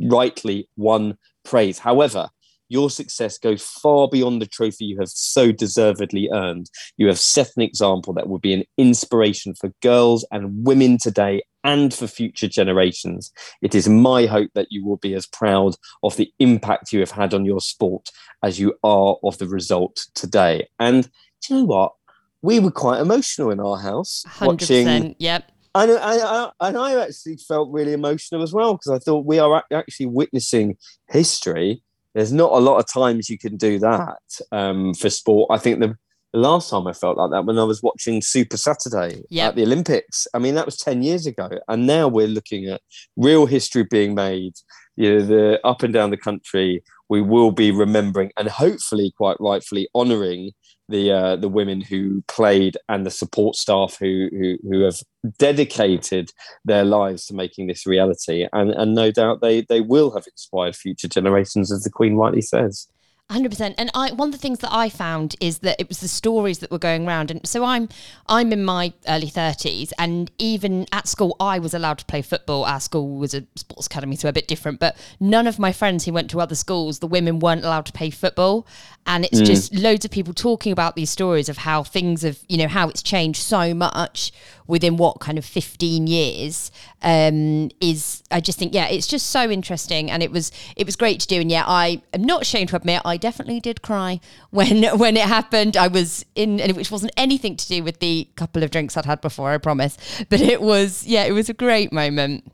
rightly 0.00 0.68
won 0.76 1.18
praise. 1.44 1.78
However, 1.78 2.28
your 2.72 2.88
success 2.88 3.36
goes 3.36 3.62
far 3.62 4.08
beyond 4.08 4.40
the 4.40 4.46
trophy 4.46 4.86
you 4.86 4.98
have 4.98 5.10
so 5.10 5.52
deservedly 5.52 6.30
earned. 6.32 6.70
You 6.96 7.06
have 7.08 7.18
set 7.18 7.50
an 7.54 7.62
example 7.62 8.14
that 8.14 8.28
will 8.28 8.38
be 8.38 8.54
an 8.54 8.64
inspiration 8.78 9.54
for 9.54 9.70
girls 9.82 10.26
and 10.32 10.64
women 10.64 10.96
today 10.96 11.42
and 11.64 11.92
for 11.92 12.06
future 12.06 12.48
generations. 12.48 13.30
It 13.60 13.74
is 13.74 13.90
my 13.90 14.24
hope 14.24 14.50
that 14.54 14.68
you 14.70 14.86
will 14.86 14.96
be 14.96 15.14
as 15.14 15.26
proud 15.26 15.74
of 16.02 16.16
the 16.16 16.32
impact 16.38 16.94
you 16.94 17.00
have 17.00 17.10
had 17.10 17.34
on 17.34 17.44
your 17.44 17.60
sport 17.60 18.08
as 18.42 18.58
you 18.58 18.74
are 18.82 19.16
of 19.22 19.36
the 19.36 19.46
result 19.46 20.06
today. 20.14 20.66
And 20.80 21.04
do 21.42 21.54
you 21.54 21.60
know 21.60 21.66
what? 21.66 21.92
We 22.40 22.58
were 22.58 22.72
quite 22.72 23.00
emotional 23.00 23.50
in 23.50 23.60
our 23.60 23.78
house 23.78 24.24
100%. 24.26 24.46
watching. 24.46 25.16
Yep. 25.18 25.52
And 25.74 25.92
I, 25.92 26.16
I, 26.18 26.50
and 26.60 26.76
I 26.76 27.02
actually 27.02 27.36
felt 27.36 27.70
really 27.70 27.92
emotional 27.92 28.42
as 28.42 28.52
well 28.52 28.74
because 28.74 28.90
I 28.90 28.98
thought 28.98 29.26
we 29.26 29.38
are 29.38 29.62
actually 29.70 30.06
witnessing 30.06 30.76
history 31.08 31.82
there's 32.14 32.32
not 32.32 32.52
a 32.52 32.58
lot 32.58 32.78
of 32.78 32.86
times 32.86 33.30
you 33.30 33.38
can 33.38 33.56
do 33.56 33.78
that 33.78 34.18
um, 34.50 34.94
for 34.94 35.10
sport. 35.10 35.50
I 35.50 35.58
think 35.58 35.80
the, 35.80 35.96
the, 36.32 36.38
last 36.38 36.70
time 36.70 36.86
I 36.86 36.92
felt 36.92 37.16
like 37.16 37.30
that 37.30 37.44
when 37.44 37.58
I 37.58 37.64
was 37.64 37.82
watching 37.82 38.22
Super 38.22 38.56
Saturday 38.56 39.22
yep. 39.30 39.50
at 39.50 39.56
the 39.56 39.62
Olympics. 39.62 40.26
I 40.34 40.38
mean, 40.38 40.54
that 40.54 40.66
was 40.66 40.76
10 40.76 41.02
years 41.02 41.26
ago. 41.26 41.48
And 41.68 41.86
now 41.86 42.08
we're 42.08 42.28
looking 42.28 42.66
at 42.66 42.82
real 43.16 43.46
history 43.46 43.86
being 43.90 44.14
made. 44.14 44.54
You 44.96 45.14
know, 45.14 45.26
the 45.26 45.66
up 45.66 45.82
and 45.82 45.92
down 45.92 46.10
the 46.10 46.18
country, 46.18 46.82
we 47.08 47.22
will 47.22 47.50
be 47.50 47.70
remembering 47.70 48.30
and 48.38 48.48
hopefully 48.48 49.12
quite 49.16 49.36
rightfully 49.40 49.88
honouring 49.94 50.52
the 50.92 51.10
uh, 51.10 51.36
the 51.36 51.48
women 51.48 51.80
who 51.80 52.22
played 52.28 52.76
and 52.88 53.04
the 53.04 53.10
support 53.10 53.56
staff 53.56 53.96
who, 53.98 54.28
who 54.30 54.56
who 54.62 54.80
have 54.82 55.00
dedicated 55.38 56.30
their 56.64 56.84
lives 56.84 57.26
to 57.26 57.34
making 57.34 57.66
this 57.66 57.86
reality, 57.86 58.46
and 58.52 58.70
and 58.70 58.94
no 58.94 59.10
doubt 59.10 59.40
they 59.40 59.62
they 59.62 59.80
will 59.80 60.12
have 60.14 60.26
inspired 60.26 60.76
future 60.76 61.08
generations, 61.08 61.72
as 61.72 61.82
the 61.82 61.90
Queen 61.90 62.14
rightly 62.14 62.42
says. 62.42 62.86
100% 63.30 63.74
and 63.78 63.90
i 63.94 64.12
one 64.12 64.28
of 64.28 64.32
the 64.32 64.38
things 64.38 64.58
that 64.58 64.72
i 64.72 64.88
found 64.88 65.36
is 65.40 65.60
that 65.60 65.80
it 65.80 65.88
was 65.88 66.00
the 66.00 66.08
stories 66.08 66.58
that 66.58 66.70
were 66.70 66.78
going 66.78 67.06
around 67.06 67.30
and 67.30 67.46
so 67.46 67.64
i'm 67.64 67.88
i'm 68.26 68.52
in 68.52 68.62
my 68.62 68.92
early 69.08 69.28
30s 69.28 69.90
and 69.98 70.30
even 70.38 70.86
at 70.92 71.08
school 71.08 71.34
i 71.40 71.58
was 71.58 71.72
allowed 71.72 71.98
to 71.98 72.04
play 72.04 72.22
football. 72.22 72.64
Our 72.64 72.80
school 72.80 73.16
was 73.16 73.34
a 73.34 73.46
sports 73.56 73.86
academy 73.86 74.16
so 74.16 74.28
a 74.28 74.32
bit 74.32 74.48
different. 74.48 74.80
But 74.80 74.96
none 75.20 75.46
of 75.46 75.58
my 75.58 75.72
friends 75.72 76.04
who 76.04 76.12
went 76.12 76.30
to 76.30 76.40
other 76.40 76.54
schools 76.54 76.98
the 76.98 77.06
women 77.06 77.38
weren't 77.38 77.64
allowed 77.64 77.86
to 77.86 77.92
play 77.92 78.10
football. 78.10 78.66
And 79.06 79.24
it's 79.24 79.40
mm. 79.40 79.46
just 79.46 79.74
loads 79.74 80.04
of 80.04 80.10
people 80.10 80.32
talking 80.32 80.72
about 80.72 80.94
these 80.94 81.10
stories 81.10 81.48
of 81.48 81.58
how 81.58 81.82
things 81.82 82.22
have 82.22 82.38
you 82.48 82.58
know 82.58 82.68
how 82.68 82.88
it's 82.88 83.02
changed 83.02 83.42
so 83.42 83.74
much 83.74 84.32
within 84.66 84.96
what 84.96 85.20
kind 85.20 85.38
of 85.38 85.44
15 85.44 86.06
years 86.06 86.70
um, 87.02 87.70
is 87.80 88.22
I 88.30 88.40
just 88.40 88.58
think 88.58 88.74
yeah 88.74 88.86
it's 88.86 89.06
just 89.06 89.28
so 89.28 89.50
interesting. 89.50 90.10
And 90.10 90.22
it 90.22 90.30
was 90.30 90.52
it 90.76 90.86
was 90.86 90.96
great 90.96 91.20
to 91.20 91.26
do. 91.26 91.40
And 91.40 91.50
yeah 91.50 91.64
I 91.66 92.02
am 92.12 92.24
not 92.24 92.42
ashamed 92.42 92.70
to 92.70 92.76
admit 92.76 93.02
I 93.04 93.16
definitely 93.16 93.60
did 93.60 93.82
cry 93.82 94.20
when 94.50 94.84
when 94.98 95.16
it 95.16 95.24
happened. 95.24 95.76
I 95.76 95.88
was 95.88 96.24
in 96.34 96.58
which 96.74 96.90
wasn't 96.90 97.12
anything 97.16 97.56
to 97.56 97.68
do 97.68 97.82
with 97.82 98.00
the 98.00 98.28
couple 98.36 98.62
of 98.62 98.70
drinks 98.70 98.96
I'd 98.96 99.04
had 99.04 99.20
before 99.20 99.50
I 99.50 99.58
promise. 99.58 99.96
But 100.28 100.40
it 100.40 100.62
was 100.62 101.06
yeah 101.06 101.24
it 101.24 101.32
was 101.32 101.48
a 101.48 101.54
great 101.54 101.92
moment. 101.92 102.50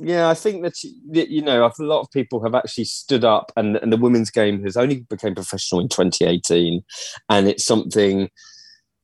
Yeah, 0.00 0.28
I 0.28 0.34
think 0.34 0.62
that 0.62 0.84
you 1.28 1.42
know 1.42 1.64
a 1.64 1.82
lot 1.82 2.00
of 2.00 2.10
people 2.12 2.40
have 2.44 2.54
actually 2.54 2.84
stood 2.84 3.24
up, 3.24 3.50
and, 3.56 3.76
and 3.76 3.92
the 3.92 3.96
women's 3.96 4.30
game 4.30 4.62
has 4.62 4.76
only 4.76 5.00
became 5.00 5.34
professional 5.34 5.80
in 5.80 5.88
2018, 5.88 6.84
and 7.28 7.48
it's 7.48 7.66
something 7.66 8.30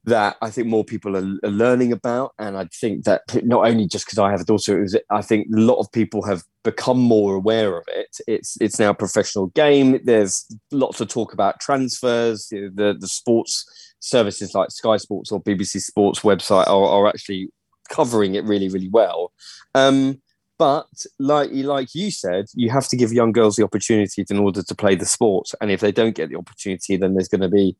that 0.06 0.36
I 0.42 0.50
think 0.50 0.66
more 0.66 0.84
people 0.84 1.16
are, 1.16 1.38
are, 1.44 1.50
learning 1.50 1.92
about. 1.92 2.32
And 2.38 2.56
I 2.56 2.66
think 2.66 3.04
that 3.04 3.22
not 3.44 3.66
only 3.66 3.86
just 3.86 4.04
because 4.04 4.18
I 4.18 4.30
have 4.30 4.42
a 4.42 4.44
daughter, 4.44 4.78
it 4.78 4.82
was, 4.82 4.98
I 5.10 5.22
think 5.22 5.46
a 5.54 5.58
lot 5.58 5.78
of 5.78 5.90
people 5.92 6.22
have 6.24 6.42
become 6.62 6.98
more 6.98 7.34
aware 7.34 7.76
of 7.76 7.84
it. 7.88 8.16
It's 8.26 8.56
it's 8.60 8.78
now 8.78 8.90
a 8.90 8.94
professional 8.94 9.46
game. 9.48 10.00
There's 10.04 10.46
lots 10.70 11.00
of 11.00 11.08
talk 11.08 11.32
about 11.32 11.60
transfers. 11.60 12.48
The 12.48 12.96
the 12.98 13.08
sports 13.08 13.64
services 14.00 14.54
like 14.54 14.70
Sky 14.70 14.98
Sports 14.98 15.32
or 15.32 15.42
BBC 15.42 15.80
Sports 15.80 16.20
website 16.20 16.66
are, 16.66 16.86
are 16.86 17.08
actually 17.08 17.48
covering 17.88 18.34
it 18.34 18.44
really 18.44 18.68
really 18.68 18.88
well. 18.88 19.32
Um, 19.74 20.20
but 20.58 20.86
like 21.18 21.50
like 21.52 21.94
you 21.94 22.10
said, 22.10 22.46
you 22.54 22.70
have 22.70 22.88
to 22.88 22.96
give 22.96 23.12
young 23.12 23.32
girls 23.32 23.56
the 23.56 23.64
opportunity 23.64 24.24
in 24.28 24.38
order 24.38 24.62
to 24.62 24.74
play 24.74 24.94
the 24.94 25.06
sport. 25.06 25.50
And 25.60 25.70
if 25.70 25.80
they 25.80 25.92
don't 25.92 26.14
get 26.14 26.28
the 26.28 26.36
opportunity, 26.36 26.96
then 26.96 27.14
there's 27.14 27.28
going 27.28 27.40
to 27.40 27.48
be 27.48 27.76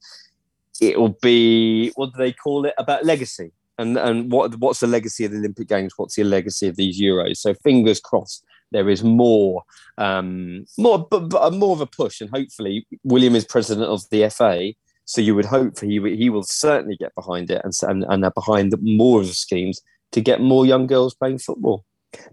it'll 0.81 1.17
be 1.23 1.91
what 1.97 2.13
do 2.13 2.19
they 2.19 2.33
call 2.33 2.65
it 2.67 2.75
about 2.79 3.05
legacy 3.05 3.53
and 3.79 3.97
and 3.97 4.31
what 4.31 4.57
what's 4.59 4.81
the 4.81 4.87
legacy 4.87 5.25
of 5.25 5.33
the 5.33 5.39
Olympic 5.39 5.69
Games? 5.69 5.95
What's 5.97 6.17
the 6.17 6.25
legacy 6.25 6.69
of 6.69 6.77
these 6.77 7.01
Euros? 7.01 7.39
So 7.39 7.55
fingers 7.55 8.01
crossed 8.01 8.45
there 8.71 8.89
is 8.89 9.03
more 9.05 9.63
um, 9.99 10.65
more 10.79 11.07
but, 11.11 11.29
but 11.29 11.53
more 11.55 11.73
of 11.73 11.81
a 11.81 11.87
push, 11.87 12.21
and 12.21 12.31
hopefully 12.31 12.87
William 13.05 13.35
is 13.35 13.45
president 13.45 13.89
of 13.89 14.09
the 14.11 14.29
FA. 14.31 14.73
So 15.07 15.21
you 15.21 15.35
would 15.35 15.45
hope 15.45 15.79
for 15.79 15.87
he 15.87 16.01
he 16.17 16.31
will 16.31 16.45
certainly 16.45 16.97
get 16.97 17.15
behind 17.15 17.51
it 17.51 17.63
and 17.65 17.73
and, 17.83 18.05
and 18.09 18.35
behind 18.35 18.75
more 18.81 19.21
of 19.21 19.27
the 19.27 19.35
schemes 19.35 19.81
to 20.13 20.21
get 20.21 20.41
more 20.41 20.65
young 20.65 20.87
girls 20.87 21.15
playing 21.15 21.39
football 21.39 21.85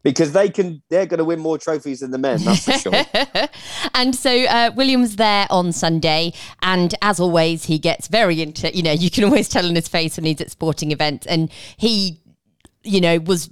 because 0.04 0.34
they 0.34 0.50
can 0.50 0.82
they're 0.90 1.06
going 1.06 1.18
to 1.18 1.26
win 1.26 1.40
more 1.40 1.58
trophies 1.58 2.00
than 2.00 2.12
the 2.12 2.18
men 2.18 2.40
that's 2.44 2.66
for 2.66 2.72
sure. 2.74 3.48
And 3.94 4.16
so 4.16 4.44
uh, 4.46 4.72
william's 4.76 5.16
there 5.18 5.48
on 5.50 5.72
sunday 5.72 6.34
and 6.62 6.96
as 7.02 7.20
always 7.20 7.66
he 7.66 7.80
gets 7.80 8.08
very 8.08 8.42
into 8.42 8.76
you 8.76 8.84
know 8.84 8.92
you 8.92 9.10
can 9.10 9.24
always 9.24 9.48
tell 9.50 9.66
in 9.66 9.76
his 9.76 9.88
face 9.88 10.18
when 10.18 10.26
he's 10.26 10.42
at 10.42 10.52
sporting 10.52 10.92
events 10.92 11.28
and 11.28 11.52
he 11.78 12.22
you 12.84 13.02
know 13.02 13.20
was 13.20 13.50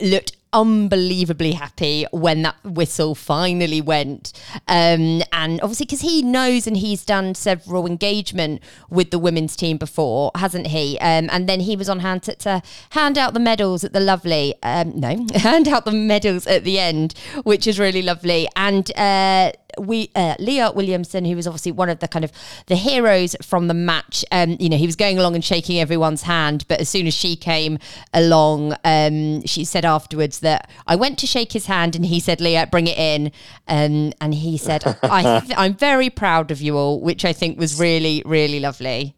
looked 0.00 0.36
unbelievably 0.52 1.52
happy 1.52 2.06
when 2.10 2.42
that 2.42 2.56
whistle 2.64 3.14
finally 3.14 3.80
went. 3.80 4.32
Um, 4.68 5.22
and 5.32 5.60
obviously, 5.60 5.86
because 5.86 6.00
he 6.00 6.22
knows 6.22 6.66
and 6.66 6.76
he's 6.76 7.04
done 7.04 7.34
several 7.34 7.86
engagement 7.86 8.62
with 8.88 9.10
the 9.10 9.18
women's 9.18 9.56
team 9.56 9.76
before, 9.76 10.30
hasn't 10.34 10.68
he? 10.68 10.98
Um, 10.98 11.28
and 11.30 11.48
then 11.48 11.60
he 11.60 11.76
was 11.76 11.88
on 11.88 12.00
hand 12.00 12.22
to, 12.24 12.34
to 12.36 12.62
hand 12.90 13.16
out 13.18 13.34
the 13.34 13.40
medals 13.40 13.84
at 13.84 13.92
the 13.92 14.00
lovely, 14.00 14.54
um, 14.62 14.98
no, 14.98 15.26
hand 15.34 15.68
out 15.68 15.84
the 15.84 15.92
medals 15.92 16.46
at 16.46 16.64
the 16.64 16.78
end, 16.78 17.14
which 17.44 17.66
is 17.66 17.78
really 17.78 18.02
lovely. 18.02 18.48
And 18.56 18.90
uh, 18.96 19.52
we 19.78 20.10
uh, 20.14 20.34
Leah 20.38 20.72
Williamson, 20.72 21.24
who 21.24 21.36
was 21.36 21.46
obviously 21.46 21.72
one 21.72 21.88
of 21.88 22.00
the 22.00 22.08
kind 22.08 22.24
of 22.24 22.32
the 22.66 22.76
heroes 22.76 23.36
from 23.42 23.68
the 23.68 23.74
match. 23.74 24.24
Um, 24.32 24.56
you 24.58 24.68
know, 24.68 24.76
he 24.76 24.86
was 24.86 24.96
going 24.96 25.18
along 25.18 25.34
and 25.34 25.44
shaking 25.44 25.78
everyone's 25.78 26.22
hand, 26.22 26.64
but 26.68 26.80
as 26.80 26.88
soon 26.88 27.06
as 27.06 27.14
she 27.14 27.36
came 27.36 27.78
along, 28.12 28.74
um, 28.84 29.44
she 29.46 29.64
said 29.64 29.84
afterwards 29.84 30.40
that 30.40 30.70
I 30.86 30.96
went 30.96 31.18
to 31.20 31.26
shake 31.26 31.52
his 31.52 31.66
hand, 31.66 31.96
and 31.96 32.06
he 32.06 32.20
said, 32.20 32.40
"Leah, 32.40 32.68
bring 32.70 32.86
it 32.86 32.98
in," 32.98 33.32
um, 33.68 34.12
and 34.20 34.34
he 34.34 34.56
said, 34.56 34.84
I 35.02 35.40
th- 35.46 35.52
"I'm 35.56 35.74
very 35.74 36.10
proud 36.10 36.50
of 36.50 36.60
you 36.60 36.76
all," 36.76 37.00
which 37.00 37.24
I 37.24 37.32
think 37.32 37.58
was 37.58 37.78
really, 37.78 38.22
really 38.26 38.60
lovely. 38.60 39.14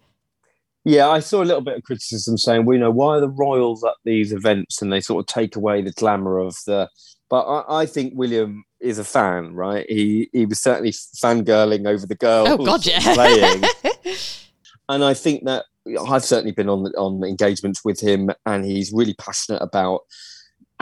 Yeah, 0.84 1.08
I 1.08 1.20
saw 1.20 1.42
a 1.42 1.44
little 1.44 1.60
bit 1.60 1.76
of 1.76 1.84
criticism 1.84 2.36
saying, 2.36 2.62
"We 2.62 2.66
well, 2.66 2.74
you 2.74 2.80
know 2.80 2.90
why 2.90 3.16
are 3.16 3.20
the 3.20 3.28
royals 3.28 3.84
at 3.84 3.94
these 4.04 4.32
events 4.32 4.82
and 4.82 4.92
they 4.92 5.00
sort 5.00 5.20
of 5.20 5.26
take 5.32 5.56
away 5.56 5.82
the 5.82 5.92
glamour 5.92 6.38
of 6.38 6.56
the." 6.66 6.88
But 7.32 7.46
I, 7.46 7.80
I 7.80 7.86
think 7.86 8.12
William 8.14 8.62
is 8.78 8.98
a 8.98 9.04
fan, 9.04 9.54
right? 9.54 9.86
He 9.88 10.28
he 10.34 10.44
was 10.44 10.60
certainly 10.60 10.90
fangirling 10.90 11.86
over 11.86 12.06
the 12.06 12.14
girls 12.14 12.50
oh, 12.50 12.58
God, 12.58 12.84
yeah. 12.84 13.14
playing. 13.14 13.64
and 14.90 15.02
I 15.02 15.14
think 15.14 15.46
that 15.46 15.64
I've 16.06 16.26
certainly 16.26 16.52
been 16.52 16.68
on 16.68 16.84
on 16.98 17.24
engagements 17.24 17.82
with 17.86 18.00
him, 18.00 18.28
and 18.44 18.66
he's 18.66 18.92
really 18.92 19.14
passionate 19.14 19.62
about 19.62 20.02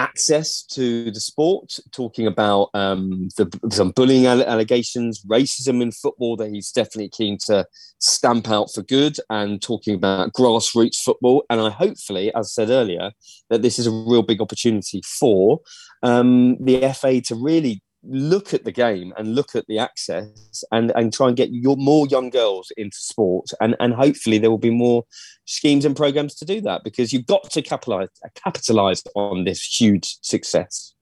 access 0.00 0.62
to 0.62 1.10
the 1.10 1.20
sport, 1.20 1.78
talking 1.92 2.26
about 2.26 2.70
um, 2.72 3.28
the, 3.36 3.46
some 3.70 3.90
bullying 3.90 4.26
allegations, 4.26 5.22
racism 5.24 5.82
in 5.82 5.92
football 5.92 6.36
that 6.36 6.50
he's 6.50 6.72
definitely 6.72 7.10
keen 7.10 7.36
to 7.46 7.66
stamp 7.98 8.48
out 8.48 8.72
for 8.72 8.82
good, 8.82 9.16
and 9.28 9.60
talking 9.60 9.94
about 9.94 10.32
grassroots 10.32 10.96
football. 10.96 11.44
And 11.50 11.60
I 11.60 11.68
hopefully, 11.68 12.34
as 12.34 12.46
I 12.46 12.62
said 12.62 12.70
earlier, 12.70 13.12
that 13.50 13.62
this 13.62 13.78
is 13.78 13.86
a 13.86 13.90
real 13.90 14.22
big 14.22 14.40
opportunity 14.40 15.02
for 15.04 15.60
um, 16.02 16.56
the 16.64 16.92
FA 16.94 17.20
to 17.20 17.34
really 17.34 17.82
look 18.02 18.54
at 18.54 18.64
the 18.64 18.72
game 18.72 19.12
and 19.16 19.34
look 19.34 19.54
at 19.54 19.66
the 19.66 19.78
access 19.78 20.64
and, 20.72 20.90
and 20.94 21.12
try 21.12 21.28
and 21.28 21.36
get 21.36 21.50
your 21.52 21.76
more 21.76 22.06
young 22.06 22.30
girls 22.30 22.72
into 22.76 22.96
sport. 22.96 23.50
And, 23.60 23.76
and 23.78 23.94
hopefully 23.94 24.38
there 24.38 24.50
will 24.50 24.58
be 24.58 24.70
more 24.70 25.04
schemes 25.44 25.84
and 25.84 25.96
programs 25.96 26.34
to 26.36 26.44
do 26.44 26.60
that 26.62 26.82
because 26.84 27.12
you've 27.12 27.26
got 27.26 27.50
to 27.50 27.62
capitalize 27.62 28.08
capitalize 28.34 29.02
on 29.14 29.44
this 29.44 29.62
huge 29.62 30.16
success. 30.22 30.94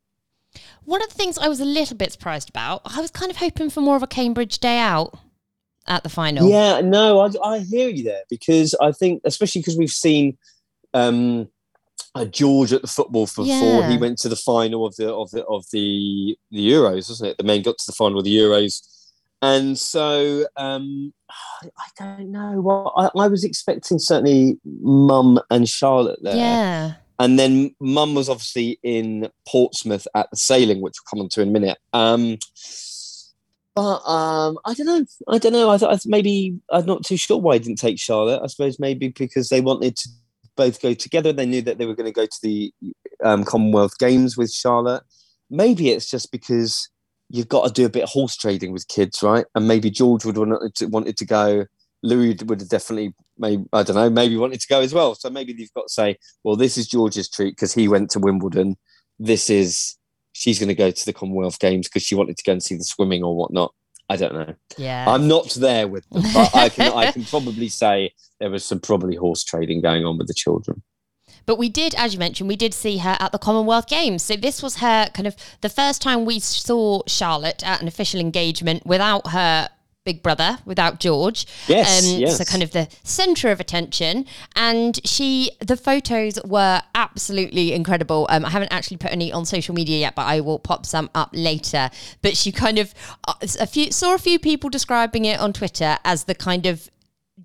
One 0.85 1.02
of 1.02 1.11
the 1.11 1.14
things 1.14 1.37
i 1.38 1.49
was 1.49 1.61
a 1.61 1.67
little 1.67 1.97
bit 1.97 2.12
surprised 2.12 2.49
about 2.49 2.81
i 2.87 3.00
was 3.00 3.11
kind 3.11 3.31
of 3.31 3.37
hoping 3.37 3.69
for 3.69 3.83
more 3.83 3.97
of 3.97 4.02
a 4.02 4.07
cambridge 4.07 4.59
day 4.59 4.78
out 4.78 5.19
at 5.87 6.02
the 6.02 6.09
final. 6.09 6.49
Yeah 6.49 6.81
no 6.81 7.21
i, 7.21 7.31
I 7.45 7.59
hear 7.59 7.90
you 7.90 8.05
there 8.05 8.23
because 8.31 8.75
i 8.81 8.90
think 8.90 9.21
especially 9.25 9.61
because 9.61 9.76
we've 9.76 9.90
seen 9.90 10.38
um 10.95 11.49
uh, 12.18 12.25
George 12.26 12.72
at 12.72 12.82
the 12.82 12.88
football 12.88 13.26
for 13.26 13.44
yeah. 13.44 13.60
four. 13.60 13.84
He 13.87 13.98
went 13.98 14.18
to 14.18 14.28
the 14.28 14.37
final 14.37 14.87
of 14.87 14.96
the 14.96 15.12
of 15.14 15.30
the 15.30 15.44
of 15.46 15.64
the 15.72 16.37
the 16.50 16.70
Euros, 16.70 17.08
wasn't 17.08 17.30
it? 17.30 17.38
The 17.38 17.44
men 17.44 17.62
got 17.62 17.78
to 17.78 17.87
the 17.87 17.92
final 17.92 18.18
of 18.18 18.25
the 18.25 18.37
Euros, 18.37 18.87
and 19.42 19.78
so 19.78 20.46
um, 20.56 21.12
I 21.62 21.88
don't 21.98 22.30
know. 22.32 22.60
Well, 22.60 22.92
I, 22.96 23.25
I 23.25 23.28
was 23.28 23.44
expecting 23.44 23.98
certainly 23.98 24.58
Mum 24.64 25.40
and 25.50 25.68
Charlotte 25.68 26.18
there. 26.22 26.37
Yeah. 26.37 26.94
And 27.20 27.37
then 27.37 27.75
Mum 27.80 28.14
was 28.14 28.28
obviously 28.28 28.78
in 28.84 29.28
Portsmouth 29.48 30.06
at 30.14 30.30
the 30.30 30.37
sailing, 30.37 30.80
which 30.80 30.94
we'll 30.98 31.10
come 31.10 31.25
on 31.25 31.28
to 31.30 31.42
in 31.42 31.48
a 31.48 31.50
minute. 31.50 31.78
Um, 31.92 32.38
but 33.75 34.00
um, 34.08 34.58
I 34.64 34.75
don't 34.75 34.87
know. 34.87 35.04
I 35.28 35.38
don't 35.38 35.52
know. 35.52 35.70
I 35.70 35.78
thought 35.78 36.00
maybe 36.06 36.58
I'm 36.70 36.87
not 36.87 37.04
too 37.04 37.16
sure 37.16 37.38
why 37.38 37.54
I 37.54 37.58
didn't 37.58 37.78
take 37.78 37.98
Charlotte. 37.98 38.40
I 38.42 38.46
suppose 38.46 38.78
maybe 38.78 39.08
because 39.08 39.48
they 39.48 39.60
wanted 39.60 39.96
to 39.96 40.08
both 40.58 40.82
go 40.82 40.92
together. 40.92 41.32
They 41.32 41.46
knew 41.46 41.62
that 41.62 41.78
they 41.78 41.86
were 41.86 41.94
going 41.94 42.12
to 42.12 42.20
go 42.20 42.26
to 42.26 42.38
the 42.42 42.74
um, 43.24 43.44
Commonwealth 43.44 43.96
Games 43.98 44.36
with 44.36 44.52
Charlotte. 44.52 45.04
Maybe 45.48 45.90
it's 45.90 46.10
just 46.10 46.30
because 46.30 46.90
you've 47.30 47.48
got 47.48 47.66
to 47.66 47.72
do 47.72 47.86
a 47.86 47.90
bit 47.90 48.02
of 48.02 48.10
horse 48.10 48.36
trading 48.36 48.72
with 48.72 48.88
kids, 48.88 49.22
right? 49.22 49.46
And 49.54 49.68
maybe 49.68 49.90
George 49.90 50.24
would 50.24 50.34
to, 50.34 50.86
wanted 50.86 51.16
to 51.16 51.24
go. 51.24 51.64
Louis 52.02 52.36
would 52.44 52.60
have 52.60 52.68
definitely, 52.68 53.14
maybe 53.38 53.64
I 53.72 53.82
don't 53.82 53.96
know, 53.96 54.10
maybe 54.10 54.36
wanted 54.36 54.60
to 54.60 54.68
go 54.68 54.80
as 54.80 54.92
well. 54.92 55.14
So 55.14 55.30
maybe 55.30 55.54
you've 55.56 55.72
got 55.72 55.88
to 55.88 55.92
say, 55.92 56.16
well, 56.44 56.56
this 56.56 56.76
is 56.76 56.88
George's 56.88 57.30
treat 57.30 57.52
because 57.52 57.72
he 57.72 57.88
went 57.88 58.10
to 58.10 58.18
Wimbledon. 58.18 58.76
This 59.18 59.48
is 59.48 59.96
she's 60.32 60.58
going 60.58 60.68
to 60.68 60.74
go 60.74 60.90
to 60.90 61.06
the 61.06 61.12
Commonwealth 61.12 61.58
Games 61.58 61.88
because 61.88 62.02
she 62.02 62.14
wanted 62.14 62.36
to 62.36 62.44
go 62.44 62.52
and 62.52 62.62
see 62.62 62.76
the 62.76 62.84
swimming 62.84 63.22
or 63.22 63.36
whatnot. 63.36 63.74
I 64.08 64.16
don't 64.16 64.34
know. 64.34 64.54
Yeah, 64.76 65.04
I'm 65.08 65.28
not 65.28 65.50
there 65.54 65.86
with 65.86 66.08
them, 66.10 66.22
but 66.34 66.54
I 66.54 66.68
can 66.68 66.92
I 66.92 67.12
can 67.12 67.24
probably 67.30 67.68
say 67.68 68.12
there 68.40 68.50
was 68.50 68.64
some 68.64 68.80
probably 68.80 69.16
horse 69.16 69.44
trading 69.44 69.80
going 69.80 70.04
on 70.04 70.18
with 70.18 70.28
the 70.28 70.34
children. 70.34 70.82
But 71.44 71.56
we 71.56 71.70
did, 71.70 71.94
as 71.94 72.12
you 72.12 72.18
mentioned, 72.18 72.48
we 72.48 72.56
did 72.56 72.74
see 72.74 72.98
her 72.98 73.16
at 73.20 73.32
the 73.32 73.38
Commonwealth 73.38 73.86
Games. 73.86 74.22
So 74.22 74.36
this 74.36 74.62
was 74.62 74.76
her 74.76 75.08
kind 75.14 75.26
of 75.26 75.34
the 75.62 75.70
first 75.70 76.02
time 76.02 76.26
we 76.26 76.40
saw 76.40 77.00
Charlotte 77.06 77.62
at 77.66 77.80
an 77.80 77.88
official 77.88 78.20
engagement 78.20 78.84
without 78.84 79.28
her 79.28 79.70
big 80.08 80.22
brother 80.22 80.58
without 80.64 81.00
George. 81.00 81.46
Yes, 81.66 82.02
um, 82.02 82.20
yes. 82.20 82.38
So 82.38 82.44
kind 82.44 82.62
of 82.62 82.70
the 82.70 82.88
centre 83.04 83.50
of 83.50 83.60
attention. 83.60 84.24
And 84.56 84.98
she, 85.04 85.50
the 85.60 85.76
photos 85.76 86.38
were 86.44 86.80
absolutely 86.94 87.74
incredible. 87.74 88.26
Um, 88.30 88.46
I 88.46 88.48
haven't 88.50 88.72
actually 88.72 88.96
put 88.96 89.12
any 89.12 89.30
on 89.30 89.44
social 89.44 89.74
media 89.74 89.98
yet, 89.98 90.14
but 90.14 90.26
I 90.26 90.40
will 90.40 90.58
pop 90.58 90.86
some 90.86 91.10
up 91.14 91.30
later. 91.34 91.90
But 92.22 92.38
she 92.38 92.52
kind 92.52 92.78
of 92.78 92.94
uh, 93.26 93.34
a 93.60 93.66
few 93.66 93.92
saw 93.92 94.14
a 94.14 94.18
few 94.18 94.38
people 94.38 94.70
describing 94.70 95.26
it 95.26 95.38
on 95.38 95.52
Twitter 95.52 95.98
as 96.04 96.24
the 96.24 96.34
kind 96.34 96.64
of 96.64 96.90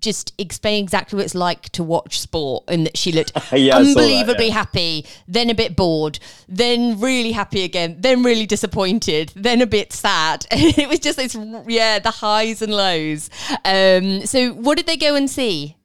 just 0.00 0.32
explain 0.38 0.82
exactly 0.82 1.16
what 1.16 1.24
it's 1.24 1.34
like 1.34 1.68
to 1.70 1.82
watch 1.82 2.20
sport 2.20 2.64
and 2.68 2.86
that 2.86 2.96
she 2.96 3.12
looked 3.12 3.32
yeah, 3.52 3.76
unbelievably 3.76 4.34
that, 4.34 4.46
yeah. 4.46 4.52
happy, 4.52 5.06
then 5.26 5.50
a 5.50 5.54
bit 5.54 5.76
bored, 5.76 6.18
then 6.48 7.00
really 7.00 7.32
happy 7.32 7.62
again, 7.62 7.96
then 8.00 8.22
really 8.22 8.46
disappointed, 8.46 9.32
then 9.34 9.60
a 9.60 9.66
bit 9.66 9.92
sad. 9.92 10.46
it 10.50 10.88
was 10.88 10.98
just 10.98 11.16
this, 11.16 11.36
yeah, 11.66 11.98
the 11.98 12.10
highs 12.10 12.62
and 12.62 12.74
lows. 12.74 13.30
Um, 13.64 14.26
so, 14.26 14.52
what 14.52 14.76
did 14.76 14.86
they 14.86 14.96
go 14.96 15.14
and 15.14 15.30
see? 15.30 15.76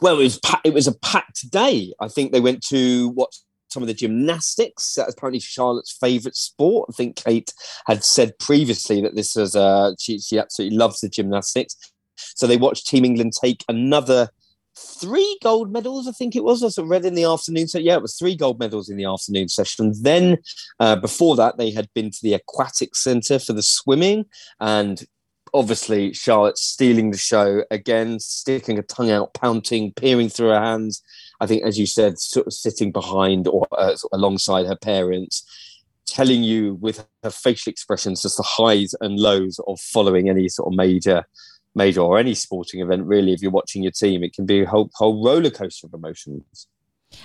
Well, 0.00 0.18
it 0.18 0.24
was 0.24 0.40
it 0.64 0.74
was 0.74 0.86
a 0.86 0.94
packed 0.94 1.50
day. 1.50 1.94
I 2.00 2.08
think 2.08 2.32
they 2.32 2.40
went 2.40 2.62
to 2.68 3.08
watch 3.10 3.36
some 3.70 3.82
of 3.82 3.86
the 3.86 3.94
gymnastics. 3.94 4.94
That's 4.94 5.14
apparently 5.14 5.40
Charlotte's 5.40 5.96
favourite 5.98 6.36
sport. 6.36 6.88
I 6.90 6.92
think 6.92 7.16
Kate 7.16 7.52
had 7.86 8.04
said 8.04 8.38
previously 8.38 9.00
that 9.02 9.14
this 9.14 9.34
was 9.34 9.56
uh, 9.56 9.92
she 9.98 10.18
she 10.18 10.38
absolutely 10.38 10.76
loves 10.76 11.00
the 11.00 11.08
gymnastics. 11.08 11.76
So 12.34 12.46
they 12.46 12.56
watched 12.56 12.86
Team 12.86 13.04
England 13.04 13.32
take 13.40 13.64
another 13.68 14.30
three 14.78 15.38
gold 15.42 15.72
medals, 15.72 16.06
I 16.06 16.12
think 16.12 16.36
it 16.36 16.44
was. 16.44 16.62
I 16.78 16.82
read 16.82 17.04
in 17.04 17.14
the 17.14 17.24
afternoon. 17.24 17.68
So 17.68 17.78
yeah, 17.78 17.96
it 17.96 18.02
was 18.02 18.16
three 18.16 18.36
gold 18.36 18.58
medals 18.58 18.88
in 18.88 18.96
the 18.96 19.04
afternoon 19.04 19.48
session. 19.48 19.92
Then 20.00 20.38
uh, 20.80 20.96
before 20.96 21.36
that, 21.36 21.58
they 21.58 21.70
had 21.70 21.88
been 21.94 22.10
to 22.10 22.18
the 22.22 22.34
aquatic 22.34 22.94
centre 22.94 23.38
for 23.38 23.52
the 23.52 23.62
swimming, 23.62 24.26
and 24.60 25.04
obviously 25.54 26.12
Charlotte 26.12 26.58
stealing 26.58 27.10
the 27.10 27.18
show 27.18 27.64
again, 27.70 28.20
sticking 28.20 28.78
a 28.78 28.82
tongue 28.82 29.10
out, 29.10 29.34
pouting, 29.34 29.92
peering 29.92 30.28
through 30.28 30.48
her 30.48 30.60
hands. 30.60 31.02
I 31.40 31.46
think, 31.46 31.62
as 31.62 31.78
you 31.78 31.86
said, 31.86 32.18
sort 32.18 32.46
of 32.46 32.52
sitting 32.52 32.92
behind 32.92 33.48
or 33.48 33.66
uh, 33.72 33.96
alongside 34.12 34.66
her 34.66 34.76
parents. 34.76 35.44
Telling 36.06 36.42
you 36.42 36.74
with 36.76 37.06
her 37.22 37.30
facial 37.30 37.70
expressions 37.70 38.22
just 38.22 38.38
the 38.38 38.42
highs 38.42 38.94
and 39.02 39.20
lows 39.20 39.60
of 39.66 39.78
following 39.78 40.30
any 40.30 40.48
sort 40.48 40.72
of 40.72 40.74
major 40.74 41.26
major 41.78 42.00
or 42.00 42.18
any 42.18 42.34
sporting 42.34 42.80
event, 42.80 43.06
really, 43.06 43.32
if 43.32 43.40
you're 43.40 43.50
watching 43.50 43.82
your 43.82 43.92
team, 43.92 44.22
it 44.22 44.34
can 44.34 44.44
be 44.44 44.60
a 44.60 44.66
whole, 44.66 44.90
whole 44.94 45.24
roller 45.24 45.50
coaster 45.50 45.86
of 45.86 45.94
emotions. 45.94 46.68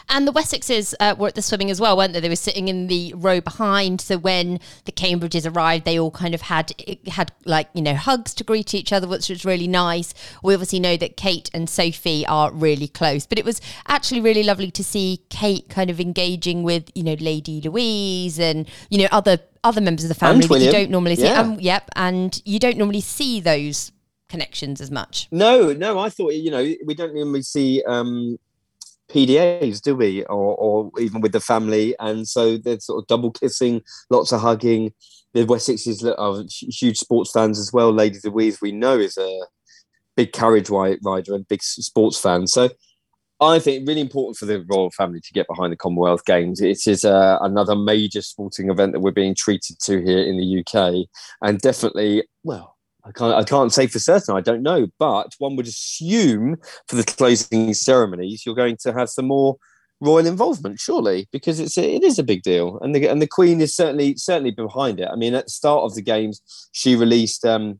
And 0.10 0.28
the 0.28 0.32
Wessexes 0.32 0.94
uh, 1.00 1.16
were 1.18 1.28
at 1.28 1.36
the 1.36 1.42
swimming 1.42 1.70
as 1.70 1.82
well, 1.82 1.98
weren't 1.98 2.14
they? 2.14 2.20
They 2.20 2.30
were 2.30 2.36
sitting 2.36 2.68
in 2.68 2.88
the 2.88 3.14
row 3.16 3.42
behind. 3.42 4.00
So 4.00 4.18
when 4.18 4.60
the 4.86 4.92
Cambridges 4.92 5.52
arrived, 5.52 5.86
they 5.86 6.00
all 6.00 6.12
kind 6.12 6.34
of 6.34 6.44
had 6.44 6.72
had 7.08 7.32
like 7.46 7.68
you 7.74 7.82
know 7.82 7.96
hugs 7.96 8.34
to 8.36 8.44
greet 8.44 8.74
each 8.74 8.94
other, 8.94 9.08
which 9.08 9.30
was 9.30 9.44
really 9.44 9.68
nice. 9.68 10.14
We 10.42 10.54
obviously 10.54 10.80
know 10.80 10.96
that 10.98 11.18
Kate 11.18 11.50
and 11.54 11.70
Sophie 11.70 12.26
are 12.28 12.52
really 12.52 12.88
close, 12.88 13.26
but 13.26 13.38
it 13.38 13.46
was 13.46 13.60
actually 13.88 14.22
really 14.22 14.44
lovely 14.44 14.72
to 14.72 14.84
see 14.84 15.24
Kate 15.30 15.68
kind 15.70 15.90
of 15.90 16.00
engaging 16.00 16.64
with 16.64 16.90
you 16.96 17.04
know 17.04 17.16
Lady 17.20 17.62
Louise 17.62 18.40
and 18.40 18.70
you 18.90 19.00
know 19.00 19.08
other 19.12 19.40
other 19.66 19.82
members 19.82 20.06
of 20.06 20.10
the 20.10 20.16
family 20.16 20.48
that 20.48 20.60
you 20.60 20.72
don't 20.72 20.92
normally 20.92 21.16
see. 21.16 21.24
Yeah. 21.24 21.42
Um, 21.42 21.60
yep, 21.60 21.90
and 21.96 22.42
you 22.46 22.60
don't 22.60 22.78
normally 22.78 23.02
see 23.02 23.40
those 23.42 23.92
connections 24.34 24.82
as 24.82 24.90
much. 24.90 25.28
No, 25.30 25.74
no, 25.74 26.00
I 26.00 26.10
thought 26.10 26.34
you 26.34 26.50
know 26.50 26.64
we 26.86 26.96
don't 26.96 27.14
normally 27.14 27.44
see 27.44 27.84
um, 27.88 28.40
PDAs, 29.12 29.80
do 29.80 29.96
we, 29.96 30.24
or, 30.24 30.56
or 30.56 30.92
even 31.00 31.22
with 31.22 31.34
the 31.34 31.40
family, 31.40 31.96
and 32.00 32.28
so 32.28 32.58
they're 32.58 32.80
sort 32.80 33.04
of 33.04 33.08
double 33.08 33.30
kissing, 33.30 33.84
lots 34.10 34.32
of 34.32 34.42
hugging. 34.42 34.92
The 35.36 35.46
Wessexes 35.46 36.04
are 36.18 36.44
huge 36.50 36.98
sports 36.98 37.32
fans 37.32 37.60
as 37.60 37.72
well. 37.72 37.92
Lady 37.94 38.18
Louise, 38.24 38.60
we 38.60 38.72
know, 38.72 38.98
is 38.98 39.18
a 39.18 39.32
big 40.16 40.34
carriage 40.34 40.70
rider 40.72 41.36
and 41.36 41.48
big 41.48 41.62
sports 41.62 42.20
fan. 42.20 42.48
So 42.48 42.70
I 43.40 43.60
think 43.60 43.88
really 43.88 44.02
important 44.02 44.38
for 44.38 44.46
the 44.46 44.66
royal 44.68 44.90
family 44.92 45.22
to 45.22 45.34
get 45.34 45.48
behind 45.48 45.72
the 45.72 45.78
Commonwealth 45.78 46.26
Games. 46.26 46.60
It 46.60 46.88
is 46.88 47.06
uh, 47.06 47.38
another 47.42 47.76
major 47.76 48.24
sporting 48.24 48.72
event 48.72 48.94
that 48.94 49.02
we're 49.02 49.12
being 49.12 49.36
treated 49.36 49.80
to 49.82 50.02
here 50.02 50.24
in 50.24 50.38
the 50.38 50.60
UK, 50.62 51.08
and 51.42 51.60
definitely, 51.60 52.24
well, 52.44 52.73
I 53.06 53.12
can't, 53.12 53.34
I 53.34 53.44
can't 53.44 53.74
say 53.74 53.88
for 53.88 54.00
certain. 54.00 54.36
I 54.36 54.42
don't 54.42 54.64
know, 54.64 54.88
but 54.98 55.34
one 55.38 55.56
would 55.56 55.68
assume 55.68 56.58
for 56.88 56.96
the 56.96 57.04
closing 57.04 57.74
ceremonies, 57.74 58.46
you're 58.46 58.56
going 58.56 58.78
to 58.78 58.94
have 58.94 59.10
some 59.10 59.28
more 59.28 59.58
royal 60.00 60.26
involvement, 60.26 60.80
surely, 60.80 61.28
because 61.32 61.60
it's 61.60 61.78
a, 61.78 61.96
it 61.96 62.04
is 62.04 62.18
a 62.18 62.24
big 62.24 62.44
deal, 62.44 62.80
and 62.82 62.96
the 62.96 63.08
and 63.08 63.22
the 63.22 63.28
Queen 63.28 63.62
is 63.62 63.76
certainly 63.76 64.16
certainly 64.16 64.52
behind 64.52 65.00
it. 65.00 65.10
I 65.12 65.16
mean, 65.16 65.34
at 65.34 65.46
the 65.46 65.52
start 65.52 65.84
of 65.84 65.96
the 65.96 66.02
games, 66.02 66.42
she 66.72 66.96
released 66.96 67.46
um, 67.46 67.80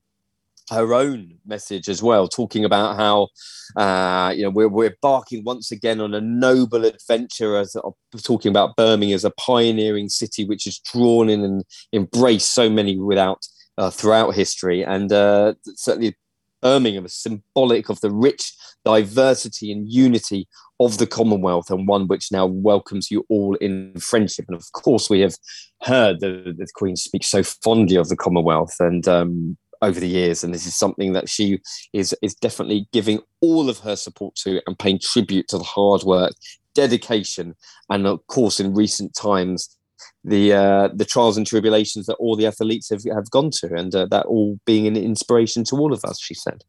her 0.70 0.94
own 0.94 1.36
message 1.46 1.90
as 1.90 2.02
well, 2.02 2.28
talking 2.28 2.66
about 2.66 2.98
how 2.98 3.28
uh, 3.76 4.34
you 4.36 4.44
know 4.44 4.50
we're 4.50 4.70
we're 4.70 4.90
embarking 4.92 5.44
once 5.44 5.72
again 5.72 6.02
on 6.02 6.14
a 6.14 6.22
noble 6.22 6.86
adventure, 6.86 7.58
as 7.58 7.76
uh, 7.76 7.82
talking 8.22 8.50
about 8.50 8.76
Birmingham 8.76 9.16
as 9.16 9.26
a 9.26 9.32
pioneering 9.32 10.10
city 10.10 10.46
which 10.46 10.66
has 10.66 10.80
drawn 10.80 11.30
in 11.30 11.44
and 11.44 11.64
embraced 11.94 12.54
so 12.54 12.70
many 12.70 12.98
without 12.98 13.48
uh, 13.78 13.90
throughout 13.90 14.36
history, 14.36 14.84
and 14.84 15.12
uh, 15.12 15.54
certainly 15.76 16.16
Birmingham 16.62 17.06
is 17.06 17.14
symbolic 17.14 17.90
of 17.90 18.00
the 18.02 18.12
rich 18.12 18.54
diversity 18.86 19.72
and 19.72 19.92
unity 19.92 20.48
of 20.80 20.98
the 20.98 21.08
Commonwealth, 21.08 21.70
and 21.70 21.88
one 21.88 22.08
which 22.08 22.32
now 22.32 22.46
welcomes 22.46 23.12
you 23.12 23.26
all 23.30 23.56
in 23.56 23.94
friendship. 24.00 24.46
And 24.48 24.56
of 24.56 24.72
course, 24.72 25.10
we 25.10 25.20
have 25.20 25.36
heard 25.82 26.20
the, 26.20 26.54
the 26.58 26.68
Queen 26.74 26.96
speak 26.96 27.24
so 27.24 27.44
fondly 27.44 27.98
of 27.98 28.10
the 28.10 28.16
Commonwealth, 28.16 28.76
and 28.80 29.08
um, 29.08 29.58
over 29.82 30.00
the 30.00 30.08
years, 30.08 30.44
and 30.44 30.54
this 30.54 30.66
is 30.66 30.76
something 30.76 31.12
that 31.14 31.30
she 31.30 31.60
is 31.92 32.16
is 32.22 32.34
definitely 32.34 32.88
giving 32.94 33.20
all 33.42 33.70
of 33.70 33.80
her 33.80 33.98
support 33.98 34.36
to 34.36 34.62
and 34.66 34.80
paying 34.80 35.00
tribute 35.00 35.50
to 35.50 35.58
the 35.58 35.64
hard 35.64 36.04
work, 36.04 36.32
dedication, 36.74 37.56
and 37.90 38.08
of 38.08 38.26
course, 38.28 38.60
in 38.60 38.74
recent 38.74 39.14
times, 39.14 39.78
the 40.24 40.54
uh, 40.54 40.90
the 40.94 41.06
trials 41.06 41.38
and 41.38 41.46
tribulations 41.46 42.06
that 42.06 42.16
all 42.16 42.36
the 42.36 42.48
athletes 42.48 42.90
have, 42.90 43.04
have 43.14 43.30
gone 43.30 43.52
to, 43.52 43.74
and 43.74 43.94
uh, 43.94 44.06
that 44.08 44.26
all 44.26 44.60
being 44.66 44.88
an 44.88 44.96
inspiration 44.96 45.64
to 45.66 45.76
all 45.76 45.94
of 45.94 46.04
us. 46.06 46.20
She 46.22 46.34
said. 46.34 46.64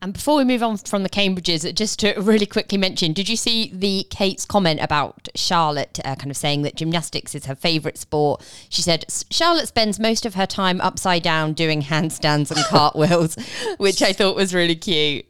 And 0.00 0.12
before 0.12 0.36
we 0.36 0.44
move 0.44 0.62
on 0.62 0.76
from 0.76 1.02
the 1.02 1.08
Cambridges, 1.08 1.74
just 1.74 1.98
to 2.00 2.14
really 2.20 2.46
quickly 2.46 2.78
mention, 2.78 3.12
did 3.12 3.28
you 3.28 3.34
see 3.34 3.72
the 3.74 4.06
Kate's 4.10 4.44
comment 4.44 4.78
about 4.80 5.28
Charlotte 5.34 5.98
uh, 6.04 6.14
kind 6.14 6.30
of 6.30 6.36
saying 6.36 6.62
that 6.62 6.76
gymnastics 6.76 7.34
is 7.34 7.46
her 7.46 7.56
favourite 7.56 7.98
sport? 7.98 8.44
She 8.68 8.80
said 8.80 9.06
Charlotte 9.28 9.66
spends 9.66 9.98
most 9.98 10.24
of 10.24 10.34
her 10.34 10.46
time 10.46 10.80
upside 10.80 11.24
down 11.24 11.52
doing 11.52 11.82
handstands 11.82 12.52
and 12.52 12.64
cartwheels, 12.68 13.36
which 13.78 14.00
I 14.00 14.12
thought 14.12 14.36
was 14.36 14.54
really 14.54 14.76
cute. 14.76 15.26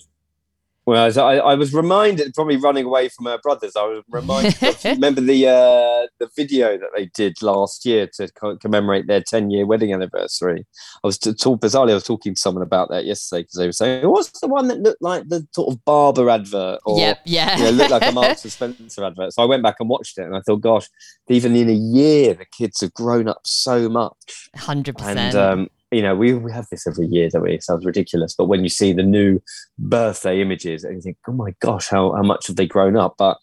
Well, 0.88 1.12
I, 1.18 1.36
I, 1.36 1.54
was 1.54 1.74
reminded, 1.74 2.32
probably 2.32 2.56
running 2.56 2.86
away 2.86 3.10
from 3.10 3.26
her 3.26 3.36
brothers. 3.36 3.76
I 3.76 3.82
was 3.82 4.02
reminded. 4.08 4.62
of, 4.62 4.82
remember 4.84 5.20
the 5.20 5.46
uh, 5.46 6.06
the 6.18 6.30
video 6.34 6.78
that 6.78 6.88
they 6.96 7.10
did 7.14 7.42
last 7.42 7.84
year 7.84 8.08
to 8.14 8.26
co- 8.32 8.56
commemorate 8.56 9.06
their 9.06 9.20
ten 9.20 9.50
year 9.50 9.66
wedding 9.66 9.92
anniversary. 9.92 10.66
I 11.04 11.06
was 11.06 11.18
to 11.18 11.34
talk 11.34 11.60
bizarrely. 11.60 11.90
I 11.90 11.94
was 11.94 12.04
talking 12.04 12.34
to 12.34 12.40
someone 12.40 12.62
about 12.62 12.88
that 12.88 13.04
yesterday 13.04 13.42
because 13.42 13.58
they 13.58 13.66
were 13.66 13.72
saying, 13.72 14.08
"What's 14.08 14.40
the 14.40 14.48
one 14.48 14.68
that 14.68 14.80
looked 14.80 15.02
like 15.02 15.28
the 15.28 15.46
sort 15.52 15.74
of 15.74 15.84
barber 15.84 16.30
advert?" 16.30 16.80
Or, 16.86 16.98
yep, 16.98 17.20
yeah, 17.26 17.58
you 17.58 17.64
know, 17.64 17.70
looked 17.72 17.90
like 17.90 18.10
a 18.10 18.12
Marks 18.12 18.44
and 18.44 18.52
Spencer 18.54 19.04
advert. 19.04 19.34
So 19.34 19.42
I 19.42 19.44
went 19.44 19.62
back 19.62 19.76
and 19.80 19.90
watched 19.90 20.16
it, 20.16 20.22
and 20.22 20.34
I 20.34 20.40
thought, 20.40 20.62
"Gosh, 20.62 20.88
even 21.28 21.54
in 21.54 21.68
a 21.68 21.72
year, 21.74 22.32
the 22.32 22.46
kids 22.46 22.80
have 22.80 22.94
grown 22.94 23.28
up 23.28 23.42
so 23.44 23.90
much." 23.90 24.48
Hundred 24.56 24.96
percent. 24.96 25.68
You 25.90 26.02
know, 26.02 26.14
we, 26.14 26.34
we 26.34 26.52
have 26.52 26.66
this 26.70 26.86
every 26.86 27.06
year, 27.06 27.30
don't 27.30 27.42
we? 27.42 27.54
It 27.54 27.62
sounds 27.62 27.86
ridiculous. 27.86 28.34
But 28.36 28.46
when 28.46 28.62
you 28.62 28.68
see 28.68 28.92
the 28.92 29.02
new 29.02 29.40
birthday 29.78 30.40
images 30.42 30.84
and 30.84 30.96
you 30.96 31.00
think, 31.00 31.16
oh 31.26 31.32
my 31.32 31.54
gosh, 31.60 31.88
how, 31.88 32.12
how 32.12 32.22
much 32.22 32.46
have 32.46 32.56
they 32.56 32.66
grown 32.66 32.96
up? 32.96 33.14
But 33.16 33.38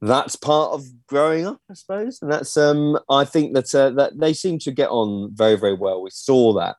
that's 0.00 0.36
part 0.36 0.72
of 0.72 0.84
growing 1.06 1.46
up, 1.46 1.60
I 1.70 1.74
suppose. 1.74 2.18
And 2.20 2.30
that's, 2.30 2.56
um, 2.56 2.98
I 3.10 3.24
think 3.24 3.54
that, 3.54 3.74
uh, 3.74 3.90
that 3.90 4.18
they 4.18 4.32
seem 4.32 4.58
to 4.60 4.70
get 4.70 4.90
on 4.90 5.30
very, 5.34 5.56
very 5.56 5.74
well. 5.74 6.02
We 6.02 6.10
saw 6.10 6.52
that 6.54 6.76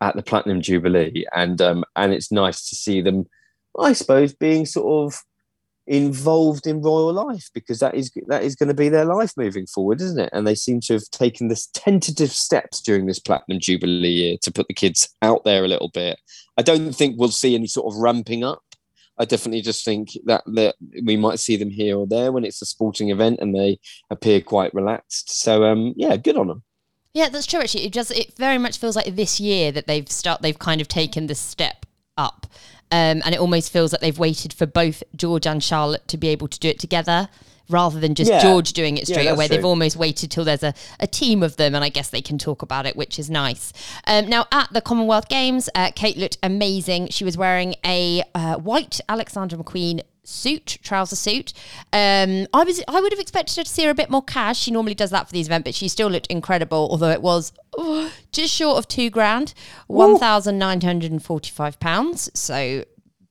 at 0.00 0.14
the 0.14 0.22
Platinum 0.22 0.60
Jubilee. 0.60 1.26
And, 1.34 1.60
um, 1.60 1.84
and 1.96 2.12
it's 2.12 2.30
nice 2.30 2.68
to 2.68 2.76
see 2.76 3.00
them, 3.00 3.26
I 3.78 3.92
suppose, 3.92 4.32
being 4.32 4.66
sort 4.66 5.12
of 5.12 5.20
involved 5.86 6.66
in 6.66 6.80
royal 6.80 7.12
life 7.12 7.50
because 7.52 7.78
that 7.78 7.94
is 7.94 8.10
that 8.26 8.42
is 8.42 8.56
going 8.56 8.68
to 8.68 8.74
be 8.74 8.88
their 8.88 9.04
life 9.04 9.32
moving 9.36 9.66
forward 9.66 10.00
isn't 10.00 10.18
it? 10.18 10.30
And 10.32 10.46
they 10.46 10.54
seem 10.54 10.80
to 10.82 10.94
have 10.94 11.08
taken 11.10 11.48
this 11.48 11.66
tentative 11.74 12.30
steps 12.30 12.80
during 12.80 13.06
this 13.06 13.18
platinum 13.18 13.60
jubilee 13.60 14.08
year 14.08 14.36
to 14.42 14.52
put 14.52 14.66
the 14.68 14.74
kids 14.74 15.08
out 15.20 15.44
there 15.44 15.64
a 15.64 15.68
little 15.68 15.90
bit. 15.92 16.18
I 16.56 16.62
don't 16.62 16.92
think 16.92 17.16
we'll 17.18 17.28
see 17.28 17.54
any 17.54 17.66
sort 17.66 17.92
of 17.92 18.00
ramping 18.00 18.44
up. 18.44 18.62
I 19.18 19.26
definitely 19.26 19.62
just 19.62 19.84
think 19.84 20.10
that 20.24 20.42
that 20.54 20.76
we 21.04 21.16
might 21.16 21.38
see 21.38 21.56
them 21.56 21.70
here 21.70 21.96
or 21.96 22.06
there 22.06 22.32
when 22.32 22.44
it's 22.44 22.62
a 22.62 22.66
sporting 22.66 23.10
event 23.10 23.38
and 23.40 23.54
they 23.54 23.78
appear 24.10 24.40
quite 24.40 24.74
relaxed. 24.74 25.38
So 25.42 25.64
um 25.64 25.92
yeah 25.96 26.16
good 26.16 26.36
on 26.36 26.48
them 26.48 26.62
yeah 27.12 27.28
that's 27.28 27.46
true 27.46 27.60
actually. 27.60 27.84
It 27.86 27.92
just 27.92 28.10
it 28.10 28.36
very 28.36 28.58
much 28.58 28.78
feels 28.78 28.96
like 28.96 29.14
this 29.14 29.38
year 29.38 29.70
that 29.72 29.86
they've 29.86 30.10
start 30.10 30.42
they've 30.42 30.58
kind 30.58 30.80
of 30.80 30.88
taken 30.88 31.26
the 31.26 31.34
step 31.34 31.86
up 32.16 32.46
um, 32.94 33.22
and 33.24 33.34
it 33.34 33.40
almost 33.40 33.72
feels 33.72 33.90
like 33.90 34.00
they've 34.00 34.20
waited 34.20 34.52
for 34.52 34.66
both 34.66 35.02
George 35.16 35.48
and 35.48 35.60
Charlotte 35.60 36.06
to 36.06 36.16
be 36.16 36.28
able 36.28 36.46
to 36.46 36.60
do 36.60 36.68
it 36.68 36.78
together 36.78 37.28
rather 37.68 37.98
than 37.98 38.14
just 38.14 38.30
yeah. 38.30 38.40
George 38.40 38.72
doing 38.72 38.98
it 38.98 39.08
straight 39.08 39.24
yeah, 39.24 39.32
away. 39.32 39.48
True. 39.48 39.56
They've 39.56 39.64
almost 39.64 39.96
waited 39.96 40.30
till 40.30 40.44
there's 40.44 40.62
a, 40.62 40.74
a 41.00 41.08
team 41.08 41.42
of 41.42 41.56
them, 41.56 41.74
and 41.74 41.82
I 41.82 41.88
guess 41.88 42.10
they 42.10 42.22
can 42.22 42.38
talk 42.38 42.62
about 42.62 42.86
it, 42.86 42.94
which 42.94 43.18
is 43.18 43.28
nice. 43.28 43.72
Um, 44.06 44.28
now, 44.28 44.46
at 44.52 44.72
the 44.72 44.80
Commonwealth 44.80 45.28
Games, 45.28 45.68
uh, 45.74 45.90
Kate 45.96 46.16
looked 46.16 46.38
amazing. 46.40 47.08
She 47.08 47.24
was 47.24 47.36
wearing 47.36 47.74
a 47.84 48.22
uh, 48.32 48.58
white 48.58 49.00
Alexander 49.08 49.56
McQueen 49.56 50.02
suit, 50.24 50.78
trouser 50.82 51.16
suit. 51.16 51.52
Um, 51.92 52.46
I 52.52 52.64
was 52.64 52.82
I 52.88 53.00
would 53.00 53.12
have 53.12 53.20
expected 53.20 53.56
her 53.56 53.64
to 53.64 53.68
see 53.68 53.84
her 53.84 53.90
a 53.90 53.94
bit 53.94 54.10
more 54.10 54.22
cash. 54.22 54.58
She 54.58 54.70
normally 54.70 54.94
does 54.94 55.10
that 55.10 55.26
for 55.26 55.32
these 55.32 55.46
events, 55.46 55.64
but 55.64 55.74
she 55.74 55.88
still 55.88 56.08
looked 56.08 56.26
incredible. 56.28 56.88
Although 56.90 57.10
it 57.10 57.22
was 57.22 57.52
oh, 57.76 58.12
just 58.32 58.54
short 58.54 58.78
of 58.78 58.88
two 58.88 59.10
grand, 59.10 59.54
one 59.86 60.18
thousand 60.18 60.58
nine 60.58 60.80
hundred 60.80 61.12
and 61.12 61.22
forty 61.22 61.50
five 61.50 61.78
pounds. 61.80 62.30
So 62.34 62.84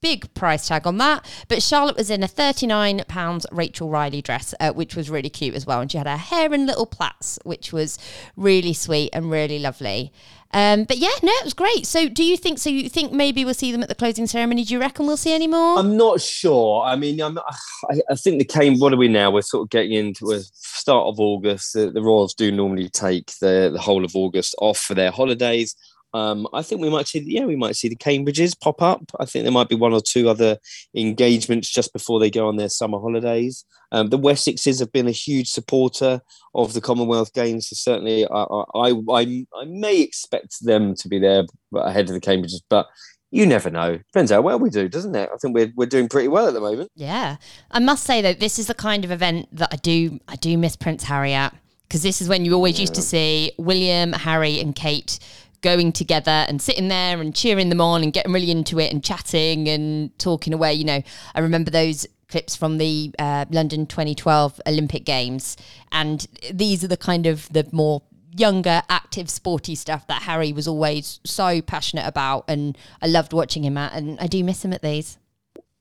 big 0.03 0.31
price 0.33 0.67
tag 0.67 0.85
on 0.85 0.97
that. 0.97 1.25
But 1.47 1.63
Charlotte 1.63 1.95
was 1.95 2.11
in 2.11 2.21
a 2.21 2.27
£39 2.27 3.45
Rachel 3.51 3.89
Riley 3.89 4.21
dress, 4.21 4.53
uh, 4.59 4.71
which 4.73 4.97
was 4.97 5.09
really 5.09 5.29
cute 5.29 5.55
as 5.55 5.65
well. 5.65 5.79
And 5.79 5.89
she 5.89 5.97
had 5.97 6.07
her 6.07 6.17
hair 6.17 6.53
in 6.53 6.65
little 6.67 6.85
plaits, 6.85 7.39
which 7.43 7.71
was 7.71 7.97
really 8.35 8.73
sweet 8.73 9.11
and 9.13 9.31
really 9.31 9.59
lovely. 9.59 10.11
Um, 10.53 10.83
but 10.83 10.97
yeah, 10.97 11.09
no, 11.23 11.31
it 11.31 11.43
was 11.43 11.53
great. 11.53 11.85
So, 11.87 12.07
do 12.07 12.23
you 12.23 12.37
think? 12.37 12.59
So, 12.59 12.69
you 12.69 12.89
think 12.89 13.11
maybe 13.11 13.43
we'll 13.43 13.53
see 13.53 13.71
them 13.71 13.81
at 13.81 13.89
the 13.89 13.95
closing 13.95 14.27
ceremony? 14.27 14.63
Do 14.63 14.73
you 14.73 14.79
reckon 14.79 15.07
we'll 15.07 15.17
see 15.17 15.33
any 15.33 15.47
more? 15.47 15.79
I'm 15.79 15.97
not 15.97 16.21
sure. 16.21 16.83
I 16.83 16.95
mean, 16.95 17.19
I'm, 17.21 17.37
I, 17.39 18.01
I 18.11 18.15
think 18.15 18.39
the 18.39 18.45
came. 18.45 18.79
What 18.79 18.93
are 18.93 18.97
we 18.97 19.07
now? 19.07 19.31
We're 19.31 19.41
sort 19.41 19.65
of 19.65 19.69
getting 19.69 19.93
into 19.93 20.31
a 20.31 20.39
start 20.53 21.07
of 21.07 21.19
August. 21.19 21.73
The, 21.73 21.89
the 21.89 22.01
Royals 22.01 22.33
do 22.33 22.51
normally 22.51 22.89
take 22.89 23.31
the, 23.41 23.71
the 23.73 23.81
whole 23.81 24.05
of 24.05 24.15
August 24.15 24.55
off 24.59 24.77
for 24.77 24.93
their 24.93 25.11
holidays. 25.11 25.75
Um, 26.13 26.47
I 26.53 26.61
think 26.61 26.79
we 26.79 26.89
might 26.89 27.07
see, 27.07 27.23
yeah, 27.25 27.45
we 27.45 27.55
might 27.55 27.75
see 27.75 27.89
the 27.89 27.95
Cambridges 27.95 28.59
pop 28.59 28.81
up. 28.81 29.03
I 29.19 29.25
think 29.25 29.43
there 29.43 29.51
might 29.51 29.69
be 29.69 29.75
one 29.75 29.93
or 29.93 30.01
two 30.01 30.29
other 30.29 30.57
engagements 30.95 31.71
just 31.71 31.91
before 31.91 32.19
they 32.19 32.29
go 32.29 32.47
on 32.47 32.57
their 32.57 32.69
summer 32.69 32.99
holidays. 32.99 33.65
Um, 33.91 34.09
the 34.09 34.19
Wessexes 34.19 34.79
have 34.79 34.91
been 34.91 35.07
a 35.07 35.11
huge 35.11 35.49
supporter 35.49 36.21
of 36.53 36.73
the 36.73 36.81
Commonwealth 36.81 37.33
Games, 37.33 37.69
so 37.69 37.75
certainly 37.75 38.25
I, 38.25 38.43
I, 38.75 38.93
I, 39.11 39.45
I 39.55 39.65
may 39.65 40.01
expect 40.01 40.63
them 40.63 40.95
to 40.95 41.07
be 41.07 41.19
there 41.19 41.45
ahead 41.75 42.09
of 42.09 42.13
the 42.13 42.21
Cambridges, 42.21 42.61
but 42.69 42.87
you 43.31 43.47
never 43.47 43.71
know. 43.71 43.97
Depends 43.97 44.31
how 44.31 44.41
well 44.41 44.59
we 44.59 44.69
do, 44.69 44.87
doesn't 44.87 45.15
it? 45.15 45.29
I 45.33 45.37
think 45.37 45.55
we're 45.55 45.73
we're 45.75 45.87
doing 45.87 46.07
pretty 46.07 46.27
well 46.27 46.47
at 46.47 46.53
the 46.53 46.61
moment. 46.61 46.91
Yeah, 46.95 47.37
I 47.71 47.79
must 47.79 48.03
say 48.03 48.21
though, 48.21 48.33
this 48.33 48.59
is 48.59 48.67
the 48.67 48.75
kind 48.75 49.03
of 49.03 49.09
event 49.09 49.47
that 49.51 49.69
I 49.71 49.77
do 49.77 50.19
I 50.27 50.35
do 50.35 50.55
miss 50.55 50.75
Prince 50.75 51.03
Harry 51.05 51.33
at 51.33 51.55
because 51.93 52.03
this 52.03 52.21
is 52.21 52.29
when 52.29 52.45
you 52.45 52.53
always 52.53 52.75
yeah. 52.75 52.81
used 52.81 52.95
to 52.95 53.01
see 53.01 53.51
William, 53.57 54.13
Harry, 54.13 54.59
and 54.59 54.75
Kate 54.75 55.19
going 55.63 55.91
together 55.91 56.45
and 56.47 56.61
sitting 56.61 56.89
there 56.89 57.19
and 57.19 57.35
cheering 57.35 57.69
them 57.69 57.81
on 57.81 58.03
and 58.03 58.13
getting 58.13 58.31
really 58.31 58.51
into 58.51 58.79
it 58.79 58.93
and 58.93 59.03
chatting 59.03 59.67
and 59.67 60.17
talking 60.19 60.53
away. 60.53 60.73
You 60.73 60.83
know, 60.83 61.01
I 61.33 61.39
remember 61.39 61.71
those 61.71 62.05
clips 62.27 62.55
from 62.55 62.77
the 62.77 63.11
uh, 63.17 63.45
London 63.49 63.87
2012 63.87 64.61
Olympic 64.67 65.05
Games, 65.05 65.57
and 65.91 66.27
these 66.53 66.83
are 66.83 66.87
the 66.87 66.97
kind 66.97 67.25
of 67.25 67.51
the 67.51 67.67
more 67.71 68.03
younger, 68.35 68.81
active, 68.89 69.29
sporty 69.29 69.75
stuff 69.75 70.07
that 70.07 70.23
Harry 70.23 70.53
was 70.53 70.67
always 70.67 71.19
so 71.23 71.61
passionate 71.61 72.05
about, 72.05 72.45
and 72.47 72.77
I 73.01 73.07
loved 73.07 73.33
watching 73.33 73.63
him 73.63 73.77
at, 73.77 73.93
and 73.93 74.19
I 74.19 74.27
do 74.27 74.43
miss 74.43 74.63
him 74.63 74.73
at 74.73 74.81
these. 74.81 75.17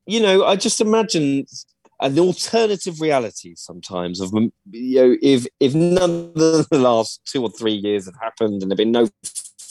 You 0.07 0.21
know, 0.21 0.45
I 0.45 0.57
just 0.57 0.81
imagine 0.81 1.47
an 2.03 2.19
alternative 2.19 3.01
reality 3.01 3.55
sometimes 3.57 4.21
of 4.21 4.33
you 4.33 4.51
know 4.97 5.17
if 5.23 5.47
if 5.61 5.73
none 5.73 6.33
of 6.35 6.69
the 6.69 6.79
last 6.79 7.21
two 7.25 7.41
or 7.43 7.51
three 7.51 7.75
years 7.75 8.07
have 8.07 8.17
happened 8.21 8.61
and 8.61 8.71
there've 8.71 8.77
been 8.77 8.91
no 8.91 9.09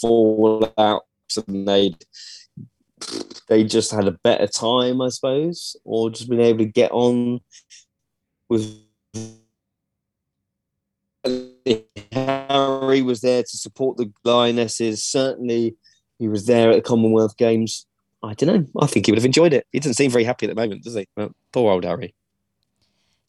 fallouts 0.02 1.02
and 1.48 1.68
they'd 1.68 2.06
they 3.48 3.64
just 3.64 3.92
had 3.92 4.08
a 4.08 4.18
better 4.24 4.48
time, 4.48 5.02
I 5.02 5.10
suppose, 5.10 5.76
or 5.84 6.10
just 6.10 6.30
been 6.30 6.40
able 6.40 6.60
to 6.60 6.66
get 6.66 6.92
on 6.92 7.42
with. 8.50 8.78
Harry 12.12 13.02
was 13.02 13.22
there 13.22 13.44
to 13.44 13.58
support 13.58 13.98
the 13.98 14.12
Lionesses. 14.24 15.04
Certainly, 15.04 15.76
he 16.20 16.28
was 16.28 16.46
there 16.46 16.72
at 16.72 16.76
the 16.76 16.82
Commonwealth 16.82 17.38
Games. 17.38 17.86
I 18.24 18.34
don't 18.34 18.48
know. 18.48 18.82
I 18.82 18.88
think 18.88 19.06
he 19.06 19.12
would 19.12 19.18
have 19.18 19.26
enjoyed 19.26 19.54
it. 19.54 19.66
He 19.72 19.80
doesn't 19.80 19.96
seem 19.96 20.12
very 20.12 20.24
happy 20.24 20.46
at 20.46 20.50
the 20.50 20.62
moment, 20.62 20.84
does 20.84 20.96
he? 20.96 21.08
Well, 21.16 21.32
poor 21.52 21.72
old 21.72 21.86
Harry. 21.86 22.14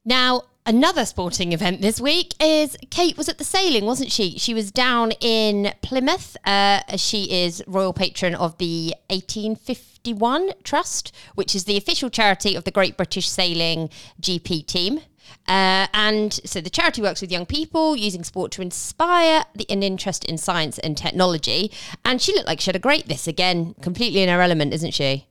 Now, 0.04 0.42
another 0.66 1.04
sporting 1.04 1.52
event 1.52 1.80
this 1.80 2.00
week 2.00 2.34
is 2.40 2.76
Kate 2.90 3.16
was 3.16 3.28
at 3.28 3.38
the 3.38 3.44
sailing, 3.44 3.84
wasn't 3.84 4.12
she? 4.12 4.38
She 4.38 4.54
was 4.54 4.70
down 4.70 5.12
in 5.20 5.72
Plymouth. 5.82 6.36
Uh, 6.44 6.80
she 6.96 7.44
is 7.44 7.62
royal 7.66 7.92
patron 7.92 8.34
of 8.34 8.56
the 8.58 8.94
1851 9.10 10.52
Trust, 10.62 11.14
which 11.34 11.54
is 11.54 11.64
the 11.64 11.76
official 11.76 12.10
charity 12.10 12.54
of 12.54 12.64
the 12.64 12.70
Great 12.70 12.96
British 12.96 13.28
Sailing 13.28 13.90
GP 14.20 14.66
team. 14.66 15.00
Uh, 15.48 15.86
and 15.92 16.34
so 16.44 16.60
the 16.60 16.70
charity 16.70 17.02
works 17.02 17.20
with 17.20 17.32
young 17.32 17.46
people 17.46 17.96
using 17.96 18.22
sport 18.22 18.52
to 18.52 18.62
inspire 18.62 19.44
the, 19.54 19.68
an 19.70 19.82
interest 19.82 20.24
in 20.24 20.38
science 20.38 20.78
and 20.78 20.96
technology. 20.96 21.70
And 22.04 22.20
she 22.20 22.32
looked 22.34 22.46
like 22.46 22.60
she 22.60 22.68
had 22.68 22.76
a 22.76 22.80
great 22.80 23.08
this 23.08 23.26
again, 23.26 23.74
completely 23.80 24.22
in 24.22 24.28
her 24.28 24.40
element, 24.40 24.72
isn't 24.74 24.94
she? 24.94 25.26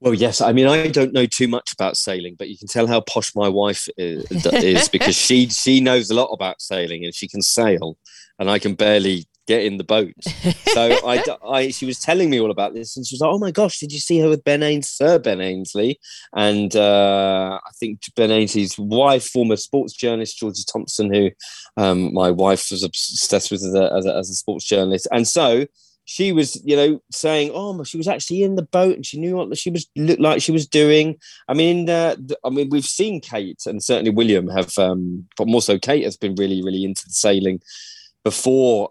Well, 0.00 0.14
yes. 0.14 0.40
I 0.40 0.52
mean, 0.52 0.66
I 0.66 0.88
don't 0.88 1.12
know 1.12 1.26
too 1.26 1.48
much 1.48 1.72
about 1.72 1.96
sailing, 1.96 2.34
but 2.38 2.48
you 2.48 2.58
can 2.58 2.68
tell 2.68 2.86
how 2.86 3.00
posh 3.00 3.34
my 3.34 3.48
wife 3.48 3.88
is, 3.96 4.26
is 4.30 4.88
because 4.88 5.16
she 5.16 5.48
she 5.50 5.80
knows 5.80 6.10
a 6.10 6.14
lot 6.14 6.32
about 6.32 6.60
sailing 6.60 7.04
and 7.04 7.14
she 7.14 7.28
can 7.28 7.42
sail, 7.42 7.96
and 8.38 8.50
I 8.50 8.58
can 8.58 8.74
barely 8.74 9.26
get 9.46 9.64
in 9.64 9.76
the 9.76 9.84
boat. 9.84 10.14
So 10.68 10.98
I, 11.06 11.22
I, 11.46 11.70
she 11.70 11.86
was 11.86 12.00
telling 12.00 12.30
me 12.30 12.40
all 12.40 12.50
about 12.50 12.74
this, 12.74 12.96
and 12.96 13.06
she 13.06 13.14
was 13.14 13.20
like, 13.20 13.30
"Oh 13.30 13.38
my 13.38 13.50
gosh, 13.50 13.78
did 13.78 13.92
you 13.92 13.98
see 13.98 14.18
her 14.20 14.28
with 14.28 14.44
Ben 14.44 14.60
Ains, 14.60 14.86
Sir 14.86 15.18
Ben 15.18 15.40
Ainslie?" 15.40 15.98
And 16.34 16.74
uh, 16.76 17.60
I 17.64 17.70
think 17.78 18.00
Ben 18.16 18.30
Ainslie's 18.30 18.78
wife, 18.78 19.26
former 19.28 19.56
sports 19.56 19.92
journalist 19.94 20.38
Georgie 20.38 20.64
Thompson, 20.70 21.12
who 21.12 21.30
um, 21.76 22.12
my 22.12 22.30
wife 22.30 22.70
was 22.70 22.82
obsessed 22.82 23.50
with 23.50 23.62
as 23.62 23.74
a, 23.74 23.92
as 23.92 24.06
a, 24.06 24.16
as 24.16 24.30
a 24.30 24.34
sports 24.34 24.64
journalist, 24.64 25.08
and 25.12 25.26
so 25.26 25.66
she 26.04 26.32
was, 26.32 26.60
you 26.64 26.76
know, 26.76 27.02
saying, 27.12 27.50
"Oh, 27.54 27.82
she 27.84 27.96
was 27.96 28.08
actually 28.08 28.42
in 28.42 28.56
the 28.56 28.62
boat 28.62 28.96
and 28.96 29.06
she 29.06 29.18
knew 29.18 29.36
what 29.36 29.56
she 29.56 29.70
was 29.70 29.86
looked 29.96 30.20
like 30.20 30.42
she 30.42 30.52
was 30.52 30.66
doing." 30.66 31.16
I 31.48 31.54
mean, 31.54 31.88
uh, 31.88 32.16
I 32.44 32.50
mean, 32.50 32.68
we've 32.70 32.84
seen 32.84 33.20
Kate 33.20 33.62
and 33.66 33.82
certainly 33.82 34.10
William 34.10 34.48
have, 34.48 34.78
um, 34.78 35.26
but 35.36 35.48
more 35.48 35.62
so 35.62 35.78
Kate 35.78 36.04
has 36.04 36.16
been 36.16 36.34
really, 36.36 36.62
really 36.62 36.84
into 36.84 37.04
the 37.06 37.12
sailing 37.12 37.60
before 38.22 38.90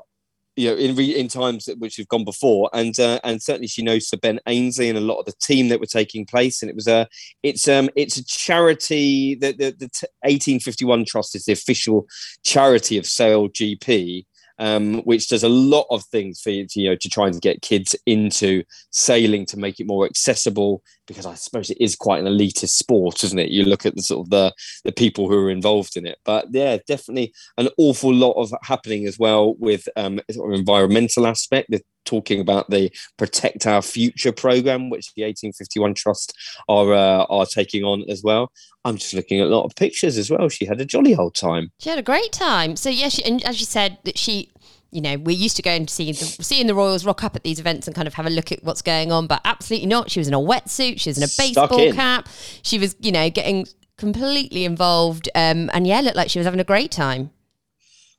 you 0.56 0.69
know, 0.69 0.76
in 0.76 0.95
re- 0.95 1.17
in 1.17 1.28
times 1.28 1.67
which 1.80 1.97
have 1.97 2.08
gone 2.08 2.23
before, 2.23 2.69
and 2.73 2.99
uh, 2.99 3.19
and 3.23 3.41
certainly 3.41 3.67
she 3.67 3.82
knows 3.82 4.08
Sir 4.08 4.17
Ben 4.17 4.39
Ainslie 4.47 4.89
and 4.89 4.97
a 4.97 5.02
lot 5.02 5.19
of 5.19 5.26
the 5.26 5.34
team 5.41 5.69
that 5.69 5.80
were 5.80 5.88
taking 5.88 6.26
place, 6.26 6.62
and 6.62 6.69
it 6.69 6.76
was 6.76 6.88
a 6.88 7.08
it's 7.41 7.67
um 7.67 7.89
it's 7.95 8.17
a 8.17 8.26
charity 8.26 9.36
that 9.36 9.58
the, 9.58 9.71
the, 9.71 9.88
the 9.88 10.08
1851 10.21 11.06
Trust 11.06 11.36
is 11.36 11.45
the 11.45 11.54
official 11.54 12.08
charity 12.43 12.97
of 12.99 13.08
Sail 13.08 13.49
GP, 13.49 14.26
um, 14.60 15.02
which 15.02 15.30
does 15.30 15.44
a 15.44 15.50
lot 15.50 15.86
of 15.89 16.04
things 16.06 16.42
for 16.42 16.50
you 16.50 16.68
know 16.78 16.96
to 16.96 17.10
try 17.10 17.28
and 17.28 17.42
get 17.42 17.62
kids 17.62 17.96
into 18.06 18.63
sailing 18.92 19.46
to 19.48 19.58
make 19.58 19.80
it 19.80 19.88
more 19.88 20.06
accessible 20.06 20.82
because 21.08 21.26
I 21.26 21.34
suppose 21.34 21.70
it 21.70 21.78
is 21.82 21.96
quite 21.96 22.24
an 22.24 22.32
elitist 22.32 22.70
sport, 22.70 23.24
isn't 23.24 23.39
it? 23.39 23.50
You 23.50 23.66
look 23.66 23.86
at 23.86 23.96
the 23.96 24.02
sort 24.02 24.26
of 24.26 24.30
the 24.30 24.54
the 24.84 24.92
people 24.92 25.28
who 25.28 25.38
are 25.38 25.50
involved 25.50 25.98
in 25.98 26.06
it, 26.06 26.18
but 26.26 26.48
yeah, 26.52 26.78
definitely 26.88 27.34
an 27.58 27.70
awful 27.78 28.13
lot 28.13 28.34
of 28.34 28.52
happening 28.63 29.08
as 29.08 29.18
well 29.20 29.56
with 29.56 29.88
um, 29.96 30.20
sort 30.32 30.54
of 30.54 30.60
environmental 30.60 31.28
aspect. 31.28 31.68
They're 31.70 31.82
talking 32.06 32.39
about 32.39 32.70
the 32.70 32.92
Protect 33.18 33.66
Our 33.68 33.82
Future 33.82 34.32
program, 34.32 34.89
which 34.89 35.13
the 35.16 35.24
1851 35.24 35.94
Trust 35.94 36.34
are 36.68 36.94
uh, 36.94 37.26
are 37.30 37.46
taking 37.46 37.84
on 37.84 38.04
as 38.10 38.24
well. 38.24 38.52
I'm 38.86 38.98
just 38.98 39.13
looking 39.13 39.39
at 39.39 39.48
a 39.48 39.56
lot 39.56 39.66
of 39.66 39.76
pictures 39.76 40.18
as 40.18 40.30
well. 40.30 40.50
She 40.50 40.66
had 40.66 40.82
a 40.82 40.86
jolly 40.86 41.16
old 41.16 41.36
time. 41.36 41.72
She 41.80 41.89
had 41.89 42.00
a 42.00 42.04
great 42.04 42.32
time. 42.32 42.76
So 42.76 42.89
yeah, 42.89 43.10
she, 43.10 43.24
and 43.24 43.44
as 43.44 43.60
you 43.60 43.66
said, 43.66 43.98
that 44.04 44.18
she 44.18 44.52
you 44.94 45.02
know, 45.02 45.18
we're 45.18 45.36
used 45.36 45.56
to 45.56 45.63
going 45.63 45.88
to 45.88 45.94
see 45.94 46.12
the, 46.12 46.24
seeing 46.24 46.68
the 46.68 46.76
Royals 46.76 47.04
rock 47.04 47.24
up 47.24 47.36
at 47.36 47.44
these 47.44 47.60
events 47.60 47.88
and 47.88 47.96
kind 47.96 48.08
of 48.08 48.13
have 48.13 48.28
a 48.28 48.30
look 48.30 48.52
at 48.52 48.63
what's 48.63 48.84
going 48.84 49.12
on, 49.12 49.26
but 49.26 49.42
absolutely 49.44 49.88
not. 49.88 50.12
She 50.12 50.20
was 50.20 50.28
in 50.28 50.36
a 50.36 50.39
wetsuit, 50.39 51.00
she 51.00 51.10
was 51.10 51.18
in 51.18 51.24
a 51.24 51.34
baseball 51.36 51.80
in. 51.80 51.96
cap, 51.96 52.30
she 52.62 52.78
was, 52.78 52.96
you 53.00 53.12
know, 53.12 53.30
getting 53.32 53.66
completely 53.98 54.66
involved, 54.66 55.30
um, 55.34 55.72
and 55.74 55.88
yeah, 55.88 56.02
looked 56.02 56.16
like 56.16 56.30
she 56.30 56.38
was 56.38 56.46
having 56.46 56.60
a 56.60 56.63
great 56.63 56.92
time. 56.92 57.32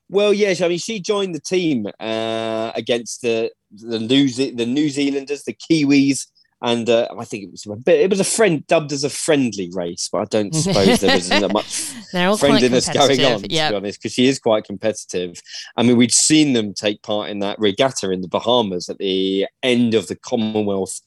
Well, 0.09 0.35
yes, 0.35 0.61
I 0.61 0.68
mean, 0.68 0.79
she 0.79 1.01
joined 1.01 1.35
the 1.35 1.40
team 1.40 1.87
uh, 1.99 2.73
against 2.75 3.23
the 3.23 3.51
the 3.77 3.99
New 3.99 4.29
Ze- 4.29 4.53
the 4.53 4.67
New 4.67 4.89
Zealanders, 4.89 5.45
the 5.45 5.55
Kiwis, 5.55 6.27
and 6.63 6.89
uh, 6.89 7.09
I 7.19 7.25
think 7.25 7.45
it 7.45 7.51
was 7.51 7.67
a 7.67 7.77
bit. 7.77 8.01
It 8.01 8.11
was 8.11 8.21
a 8.21 8.25
friend 8.25 8.67
dubbed 8.67 8.93
as 8.93 9.05
a 9.05 9.11
friendly 9.11 9.71
race, 9.75 10.09
but 10.11 10.23
I 10.23 10.25
don't 10.25 10.55
suppose 10.55 11.01
there 11.01 11.15
was 11.15 11.29
that 11.29 11.53
much 11.53 12.39
friendliness 12.39 12.89
going 12.89 13.21
on. 13.21 13.45
Yep. 13.45 13.69
To 13.69 13.73
be 13.73 13.77
honest, 13.77 14.01
because 14.01 14.15
she 14.15 14.27
is 14.27 14.39
quite 14.39 14.65
competitive. 14.65 15.41
I 15.77 15.83
mean, 15.83 15.97
we'd 15.97 16.13
seen 16.13 16.55
them 16.55 16.73
take 16.73 17.03
part 17.03 17.29
in 17.29 17.41
that 17.41 17.59
regatta 17.59 18.11
in 18.11 18.23
the 18.23 18.29
Bahamas 18.29 18.89
at 18.89 18.99
the 18.99 19.47
end 19.63 19.95
of 19.95 20.07
the 20.07 20.17
Commonwealth 20.17 21.01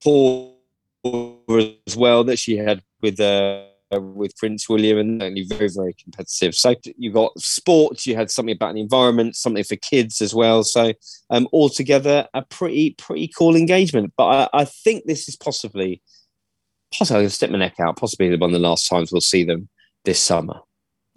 tour 0.00 0.52
as 1.04 1.96
well 1.96 2.24
that 2.24 2.38
she 2.38 2.56
had 2.56 2.82
with. 3.00 3.18
Uh, 3.18 3.64
with 4.00 4.36
Prince 4.36 4.68
William 4.68 4.98
and 4.98 5.22
only 5.22 5.44
very, 5.44 5.68
very 5.68 5.94
competitive. 5.94 6.54
So 6.54 6.74
you 6.96 7.12
got 7.12 7.38
sports, 7.38 8.06
you 8.06 8.14
had 8.14 8.30
something 8.30 8.54
about 8.54 8.74
the 8.74 8.80
environment, 8.80 9.36
something 9.36 9.64
for 9.64 9.76
kids 9.76 10.20
as 10.20 10.34
well. 10.34 10.64
So 10.64 10.92
um, 11.30 11.48
altogether, 11.52 12.28
a 12.34 12.42
pretty, 12.42 12.94
pretty 12.98 13.28
cool 13.28 13.56
engagement. 13.56 14.12
But 14.16 14.50
I, 14.54 14.60
I 14.60 14.64
think 14.64 15.04
this 15.04 15.28
is 15.28 15.36
possibly, 15.36 16.02
possibly, 16.96 17.24
to 17.24 17.30
stick 17.30 17.50
my 17.50 17.58
neck 17.58 17.80
out, 17.80 17.96
possibly 17.96 18.30
one 18.36 18.50
of 18.50 18.52
the 18.52 18.58
last 18.58 18.88
times 18.88 19.12
we'll 19.12 19.20
see 19.20 19.44
them 19.44 19.68
this 20.04 20.20
summer. 20.20 20.60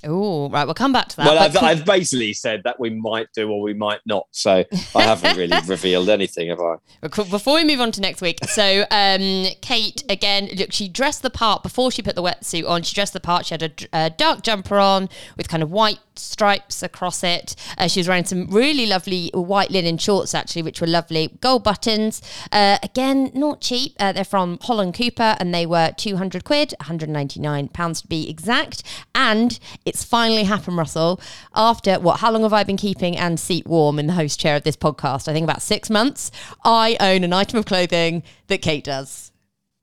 Oh, 0.06 0.50
right. 0.50 0.66
We'll 0.66 0.74
come 0.74 0.94
back 0.94 1.10
to 1.10 1.18
that. 1.18 1.26
Well, 1.26 1.40
I've, 1.40 1.58
I've, 1.58 1.86
basically 1.86 2.34
said 2.34 2.62
that 2.64 2.80
we 2.80 2.90
might 2.90 3.28
do 3.34 3.50
or 3.50 3.62
we 3.62 3.74
might 3.74 4.02
not. 4.06 4.28
So 4.32 4.64
I 4.96 5.02
haven't 5.02 5.38
really 5.38 5.58
revealed 5.68 6.10
anything, 6.10 6.50
have 6.50 6.60
I? 6.60 6.76
Before 7.02 7.56
we 7.56 7.64
move 7.64 7.80
on 7.80 7.92
to 7.94 8.02
next 8.02 8.22
week, 8.22 8.44
so 8.46 8.86
um, 8.92 9.48
Kate 9.62 10.04
again, 10.10 10.50
look, 10.58 10.72
she 10.72 10.88
dressed 10.88 11.22
the 11.22 11.30
part 11.30 11.64
before 11.64 11.92
she 11.92 12.02
put 12.02 12.16
the 12.16 12.24
wetsuit 12.24 12.68
on. 12.68 12.84
She 12.84 12.96
dressed 12.96 13.14
the 13.14 13.20
part. 13.20 13.46
She 13.46 13.54
had 13.54 13.64
a, 13.64 13.72
a 13.94 14.10
dark 14.10 14.42
jumper 14.44 14.78
on 14.78 15.10
with 15.38 15.48
kind 15.48 15.64
of 15.64 15.72
white 15.72 16.00
stripes 16.18 16.82
across 16.84 17.24
it. 17.24 17.56
Uh, 17.78 17.88
she 17.88 18.00
was 18.00 18.08
wearing 18.08 18.26
some 18.26 18.48
really 18.48 18.86
lovely 18.86 19.30
white 19.34 19.72
linen 19.72 19.98
shorts, 19.98 20.34
actually, 20.34 20.62
which 20.62 20.82
were 20.82 20.88
lovely. 20.88 21.38
Gold 21.42 21.64
buttons. 21.64 22.22
Uh, 22.52 22.78
again, 22.84 23.32
not 23.34 23.62
cheap. 23.62 23.96
Uh, 24.00 24.12
they're 24.12 24.24
from 24.24 24.58
Holland 24.62 24.94
Cooper 24.94 25.36
and 25.40 25.54
they 25.54 25.66
were 25.66 25.92
200 25.98 26.44
quid, 26.44 26.74
199 26.80 27.68
pounds 27.70 28.02
to 28.02 28.08
be 28.08 28.30
exact. 28.30 28.84
And 29.14 29.60
it's 29.86 29.95
finally 30.04 30.44
happened, 30.44 30.78
Russell. 30.78 31.22
After 31.54 32.00
what, 32.00 32.20
how 32.20 32.32
long 32.32 32.44
have 32.44 32.54
I 32.54 32.64
been 32.64 32.78
keeping 32.78 33.16
and 33.18 33.40
seat 33.40 33.66
warm 33.68 34.00
in 34.00 34.08
the 34.08 34.14
host 34.14 34.40
chair 34.40 34.56
of 34.56 34.64
this 34.64 34.76
podcast? 34.76 35.28
I 35.28 35.34
think 35.34 35.44
about 35.44 35.62
six 35.62 35.90
months. 35.90 36.32
I 36.64 36.98
own 37.00 37.24
an 37.24 37.34
item 37.34 37.60
of 37.60 37.66
clothing 37.66 38.24
that 38.48 38.62
Kate 38.62 38.84
does. 38.84 39.32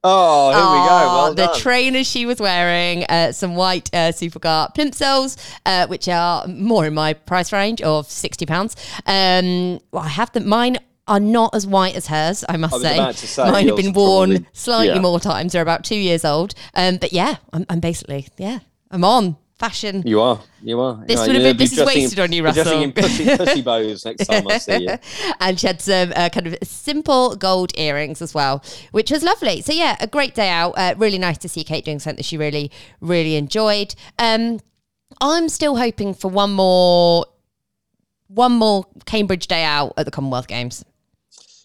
Oh, 0.04 0.50
here 0.50 0.58
we 0.58 0.88
go. 0.88 1.14
Well 1.14 1.34
the 1.34 1.60
trainers 1.60 2.08
she 2.08 2.26
was 2.26 2.40
wearing, 2.40 3.04
uh, 3.04 3.30
some 3.30 3.54
white 3.54 3.88
uh, 3.92 4.10
Superga 4.10 4.74
plimsolls, 4.74 5.36
uh, 5.64 5.86
which 5.86 6.08
are 6.08 6.44
more 6.48 6.86
in 6.86 6.94
my 6.94 7.12
price 7.12 7.52
range 7.52 7.80
of 7.82 8.10
sixty 8.10 8.44
pounds. 8.44 8.74
Um, 9.06 9.78
well, 9.92 10.02
I 10.02 10.08
have 10.08 10.32
them. 10.32 10.48
Mine 10.48 10.78
are 11.06 11.20
not 11.20 11.54
as 11.54 11.66
white 11.68 11.94
as 11.94 12.08
hers, 12.08 12.44
I 12.48 12.56
must 12.56 12.74
I 12.84 13.12
say. 13.12 13.26
say. 13.26 13.50
Mine 13.50 13.68
have 13.68 13.76
been 13.76 13.92
worn 13.92 14.30
probably, 14.30 14.48
slightly 14.52 14.94
yeah. 14.94 15.00
more 15.00 15.20
times. 15.20 15.52
They're 15.52 15.62
about 15.62 15.84
two 15.84 15.94
years 15.96 16.24
old. 16.24 16.54
Um, 16.74 16.96
but 16.96 17.12
yeah, 17.12 17.36
I'm, 17.52 17.64
I'm 17.68 17.78
basically 17.78 18.26
yeah, 18.38 18.58
I'm 18.90 19.04
on 19.04 19.36
fashion. 19.62 20.02
You 20.04 20.20
are. 20.20 20.40
You 20.60 20.80
are. 20.80 21.04
This 21.06 21.20
would 21.20 21.36
have 21.36 21.44
been. 21.44 21.56
This 21.56 21.78
is 21.78 21.86
wasted 21.86 22.18
on 22.18 22.32
you, 22.32 22.44
Russell. 22.44 22.82
In 22.82 22.92
pussy, 22.92 23.24
pussy 23.36 23.62
bows 23.62 24.04
next 24.04 24.26
time 24.26 24.48
I 24.48 24.58
see 24.58 24.88
you. 24.88 24.98
and 25.40 25.58
she 25.58 25.66
had 25.68 25.80
some 25.80 26.12
uh, 26.16 26.28
kind 26.30 26.48
of 26.48 26.56
simple 26.64 27.36
gold 27.36 27.72
earrings 27.78 28.20
as 28.20 28.34
well, 28.34 28.62
which 28.90 29.12
was 29.12 29.22
lovely. 29.22 29.60
So 29.60 29.72
yeah, 29.72 29.96
a 30.00 30.08
great 30.08 30.34
day 30.34 30.48
out. 30.48 30.72
Uh, 30.76 30.94
really 30.98 31.18
nice 31.18 31.38
to 31.38 31.48
see 31.48 31.62
Kate 31.62 31.84
doing 31.84 32.00
something 32.00 32.16
that 32.16 32.24
she 32.24 32.36
really, 32.36 32.72
really 33.00 33.36
enjoyed. 33.36 33.94
Um, 34.18 34.58
I'm 35.20 35.48
still 35.48 35.76
hoping 35.76 36.12
for 36.12 36.28
one 36.28 36.52
more, 36.52 37.26
one 38.26 38.52
more 38.52 38.86
Cambridge 39.04 39.46
day 39.46 39.62
out 39.62 39.92
at 39.96 40.06
the 40.06 40.10
Commonwealth 40.10 40.48
Games. 40.48 40.84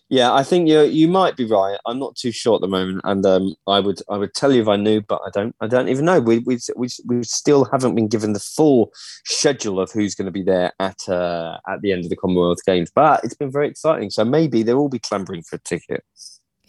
Yeah, 0.10 0.34
I 0.34 0.43
think 0.43 0.70
you 0.70 0.84
you 0.84 1.10
might 1.10 1.36
be 1.36 1.43
right. 1.46 1.78
I'm 1.86 2.00
not 2.00 2.15
too 2.15 2.32
sure 2.32 2.56
at 2.56 2.62
the 2.62 2.67
moment, 2.67 3.02
and 3.04 3.26
um, 3.26 3.56
I 3.67 3.82
would 3.82 4.00
I 4.10 4.17
would 4.17 4.34
tell 4.34 4.54
you 4.54 4.62
if 4.62 4.67
I 4.70 4.78
knew, 4.78 5.02
but 5.02 5.20
I 5.26 5.30
don't 5.34 5.54
I 5.60 5.67
don't 5.67 5.89
even 5.89 6.06
know. 6.06 6.22
We 6.22 6.39
we 6.39 6.60
we, 6.78 6.88
we 7.06 7.24
still 7.24 7.65
haven't 7.65 7.96
been 7.96 8.08
given 8.08 8.32
the 8.32 8.39
full 8.39 8.91
schedule 9.26 9.82
of 9.82 9.91
who's 9.91 10.15
going 10.15 10.28
to 10.28 10.32
be 10.32 10.43
there 10.43 10.72
at 10.80 11.10
uh, 11.10 11.58
at 11.67 11.82
the 11.82 11.91
end 11.91 12.06
of 12.06 12.10
the 12.10 12.15
Commonwealth 12.15 12.63
Games, 12.65 12.89
but 12.93 13.22
it's 13.26 13.36
been 13.36 13.52
very 13.52 13.67
exciting. 13.67 14.10
So 14.10 14.24
maybe 14.24 14.63
they'll 14.63 14.78
all 14.78 14.88
be 14.88 15.00
clambering 15.00 15.43
for 15.43 15.58
a 15.58 15.60
ticket. 15.60 16.06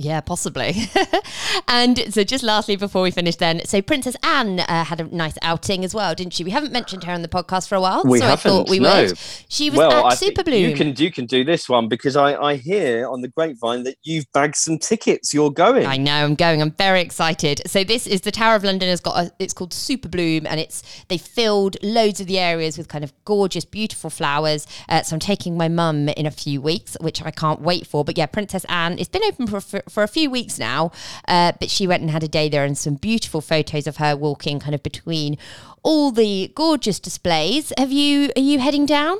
Yeah, 0.00 0.20
possibly. 0.20 0.76
and 1.68 2.14
so, 2.14 2.22
just 2.22 2.44
lastly, 2.44 2.76
before 2.76 3.02
we 3.02 3.10
finish, 3.10 3.34
then, 3.34 3.64
so 3.64 3.82
Princess 3.82 4.14
Anne 4.22 4.60
uh, 4.60 4.84
had 4.84 5.00
a 5.00 5.04
nice 5.12 5.36
outing 5.42 5.84
as 5.84 5.92
well, 5.92 6.14
didn't 6.14 6.34
she? 6.34 6.44
We 6.44 6.52
haven't 6.52 6.70
mentioned 6.70 7.02
her 7.02 7.12
on 7.12 7.22
the 7.22 7.28
podcast 7.28 7.68
for 7.68 7.74
a 7.74 7.80
while, 7.80 8.04
we 8.04 8.20
so 8.20 8.26
haven't, 8.26 8.46
I 8.46 8.54
thought 8.54 8.68
we 8.68 8.78
no. 8.78 9.06
would. 9.06 9.18
She 9.48 9.70
was 9.70 9.78
well, 9.78 10.06
at 10.06 10.16
Super 10.16 10.44
Bloom. 10.44 10.70
You 10.70 10.76
can 10.76 10.94
you 10.94 11.10
can 11.10 11.26
do 11.26 11.42
this 11.42 11.68
one 11.68 11.88
because 11.88 12.14
I 12.14 12.36
I 12.36 12.54
hear 12.54 13.08
on 13.08 13.22
the 13.22 13.28
grapevine 13.28 13.82
that 13.82 13.96
you've 14.04 14.30
bagged 14.32 14.54
some 14.54 14.78
tickets. 14.78 15.34
You're 15.34 15.50
going. 15.50 15.84
I 15.84 15.96
know. 15.96 16.24
I'm 16.24 16.36
going. 16.36 16.62
I'm 16.62 16.70
very 16.70 17.00
excited. 17.00 17.62
So 17.66 17.82
this 17.82 18.06
is 18.06 18.20
the 18.20 18.30
Tower 18.30 18.54
of 18.54 18.62
London 18.62 18.88
has 18.88 19.00
got 19.00 19.16
a. 19.16 19.32
It's 19.40 19.52
called 19.52 19.74
Super 19.74 20.08
Bloom, 20.08 20.46
and 20.46 20.60
it's 20.60 20.84
they 21.08 21.18
filled 21.18 21.76
loads 21.82 22.20
of 22.20 22.28
the 22.28 22.38
areas 22.38 22.78
with 22.78 22.86
kind 22.86 23.02
of 23.02 23.12
gorgeous, 23.24 23.64
beautiful 23.64 24.10
flowers. 24.10 24.64
Uh, 24.88 25.02
so 25.02 25.16
I'm 25.16 25.20
taking 25.20 25.56
my 25.56 25.66
mum 25.66 26.08
in 26.10 26.24
a 26.24 26.30
few 26.30 26.60
weeks, 26.60 26.96
which 27.00 27.20
I 27.20 27.32
can't 27.32 27.60
wait 27.60 27.84
for. 27.84 28.04
But 28.04 28.16
yeah, 28.16 28.26
Princess 28.26 28.64
Anne. 28.68 28.96
It's 29.00 29.08
been 29.08 29.24
open 29.24 29.48
for 29.48 29.60
for, 29.88 30.02
a 30.02 30.08
few 30.08 30.30
weeks 30.30 30.58
now 30.58 30.68
now. 30.68 30.92
Uh, 31.26 31.52
but 31.58 31.70
she 31.70 31.86
went 31.86 32.02
and 32.02 32.10
had 32.10 32.22
a 32.22 32.28
day 32.28 32.48
there 32.48 32.64
and 32.64 32.76
some 32.76 32.94
beautiful 32.94 33.40
photos 33.40 33.86
of 33.86 33.96
her 33.96 34.16
walking 34.16 34.60
kind 34.60 34.74
of 34.74 34.82
between 34.82 35.36
all 35.82 36.10
the 36.10 36.50
gorgeous 36.54 37.00
displays. 37.00 37.72
Have 37.78 37.92
you, 37.92 38.30
are 38.36 38.42
you 38.42 38.58
heading 38.58 38.86
down? 38.86 39.18